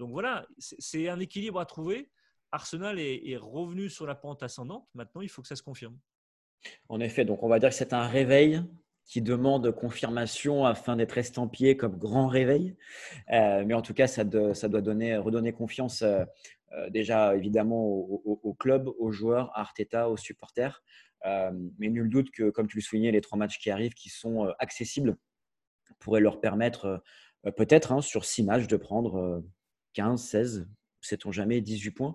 Donc 0.00 0.12
voilà, 0.12 0.46
c'est 0.58 1.10
un 1.10 1.20
équilibre 1.20 1.60
à 1.60 1.66
trouver. 1.66 2.08
Arsenal 2.52 2.98
est, 2.98 3.36
revenu 3.36 3.90
sur 3.90 4.06
la 4.06 4.14
pente 4.14 4.42
ascendante. 4.42 4.88
Maintenant, 4.94 5.20
il 5.20 5.28
faut 5.28 5.42
que 5.42 5.48
ça 5.48 5.56
se 5.56 5.62
confirme. 5.62 5.98
En 6.88 7.00
effet, 7.00 7.26
donc 7.26 7.42
on 7.42 7.48
va 7.48 7.58
dire 7.58 7.68
que 7.68 7.74
c'est 7.74 7.92
un 7.92 8.06
réveil 8.06 8.62
qui 9.04 9.20
demande 9.20 9.70
confirmation 9.72 10.64
afin 10.64 10.96
d'être 10.96 11.18
estampillé 11.18 11.76
comme 11.76 11.98
grand 11.98 12.28
réveil. 12.28 12.76
Euh, 13.30 13.62
mais 13.66 13.74
en 13.74 13.82
tout 13.82 13.92
cas, 13.92 14.06
ça, 14.06 14.24
ça, 14.54 14.68
doit 14.68 14.80
donner, 14.80 15.18
redonner 15.18 15.52
confiance 15.52 16.00
euh, 16.00 16.24
euh, 16.72 16.88
déjà 16.88 17.36
évidemment 17.36 17.84
au, 17.84 18.56
club, 18.58 18.88
aux 18.98 19.12
joueurs, 19.12 19.50
à 19.54 19.60
Arteta, 19.60 20.08
aux 20.08 20.16
supporters. 20.16 20.82
mais 21.78 21.90
nul 21.90 22.08
doute 22.08 22.30
que, 22.30 22.48
comme 22.48 22.68
tu 22.68 22.78
le 22.78 22.82
soulignais, 22.82 23.10
les 23.10 23.20
trois 23.20 23.36
matchs 23.36 23.58
qui 23.58 23.70
arrivent, 23.70 23.92
qui 23.92 24.08
sont 24.08 24.50
accessibles, 24.58 25.18
pourraient 25.98 26.22
leur 26.22 26.40
permettre 26.40 27.02
peut-être 27.56 27.92
hein, 27.92 28.00
sur 28.00 28.24
six 28.24 28.42
matchs 28.42 28.66
de 28.66 28.76
prendre 28.78 29.42
15, 29.94 30.22
16, 30.22 30.68
sait-on 31.00 31.32
jamais, 31.32 31.60
18 31.60 31.90
points. 31.90 32.14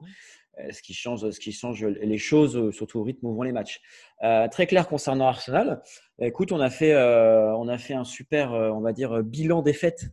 Euh, 0.59 0.71
ce 0.71 0.81
qui 0.81 0.93
change, 0.93 1.29
ce 1.29 1.39
qui 1.39 1.51
change 1.51 1.85
les 1.85 2.17
choses, 2.17 2.55
euh, 2.55 2.71
surtout 2.71 2.99
au 2.99 3.03
rythme 3.03 3.27
où 3.27 3.35
vont 3.35 3.43
les 3.43 3.51
matchs. 3.51 3.81
Euh, 4.23 4.47
très 4.47 4.67
clair 4.67 4.87
concernant 4.87 5.27
Arsenal. 5.27 5.81
Écoute, 6.19 6.51
on 6.51 6.59
a 6.61 6.69
fait, 6.69 6.95
on 6.95 7.67
a 7.67 7.77
fait 7.77 7.93
un 7.93 8.05
super, 8.05 8.51
on 8.51 8.79
va 8.79 8.93
dire, 8.93 9.21
bilan 9.21 9.61
des 9.61 9.73
fêtes 9.73 10.05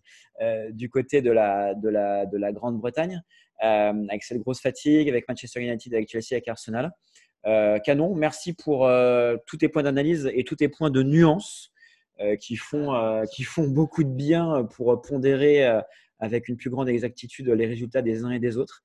du 0.71 0.91
côté 0.91 1.23
de 1.23 1.31
la, 1.31 1.75
de 1.75 1.89
la, 1.89 2.27
de 2.27 2.37
la 2.37 2.51
Grande-Bretagne, 2.51 3.23
avec 3.61 4.25
cette 4.25 4.39
grosse 4.39 4.61
fatigue, 4.61 5.09
avec 5.09 5.29
Manchester 5.29 5.61
United, 5.61 5.95
avec 5.95 6.11
Chelsea, 6.11 6.33
avec 6.33 6.49
Arsenal. 6.49 6.91
canon, 7.85 8.17
merci 8.17 8.53
pour 8.53 8.91
tous 9.47 9.59
tes 9.59 9.69
points 9.69 9.85
d'analyse 9.85 10.29
et 10.35 10.43
tous 10.43 10.57
tes 10.57 10.69
points 10.69 10.91
de 10.91 11.05
nuance 11.05 11.73
qui, 12.41 12.57
font, 12.57 13.23
qui 13.33 13.45
font 13.45 13.69
beaucoup 13.69 14.03
de 14.03 14.13
bien 14.13 14.65
pour 14.75 15.01
pondérer 15.03 15.83
avec 16.23 16.49
une 16.49 16.57
plus 16.57 16.71
grande 16.71 16.89
exactitude 16.89 17.49
les 17.49 17.67
résultats 17.67 18.01
des 18.01 18.25
uns 18.25 18.31
et 18.31 18.39
des 18.39 18.57
autres. 18.57 18.83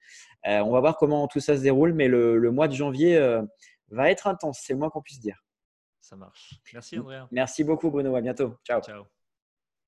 Euh, 0.47 0.59
on 0.59 0.71
va 0.71 0.81
voir 0.81 0.97
comment 0.97 1.27
tout 1.27 1.39
ça 1.39 1.55
se 1.55 1.61
déroule, 1.61 1.93
mais 1.93 2.07
le, 2.07 2.51
mois 2.51 2.67
de 2.67 2.73
janvier 2.73 3.15
euh, 3.15 3.43
va 3.89 4.09
être 4.11 4.27
intense, 4.27 4.59
c'est 4.61 4.73
le 4.73 4.79
moins 4.79 4.89
qu'on 4.89 5.03
puisse 5.03 5.19
dire. 5.19 5.45
Ça 6.01 6.15
marche. 6.15 6.55
Merci 6.73 6.99
Andrea. 6.99 7.27
Merci 7.31 7.63
beaucoup 7.63 7.91
Bruno, 7.91 8.15
à 8.15 8.21
bientôt. 8.21 8.55
Ciao. 8.65 8.81
Ciao. 8.81 9.05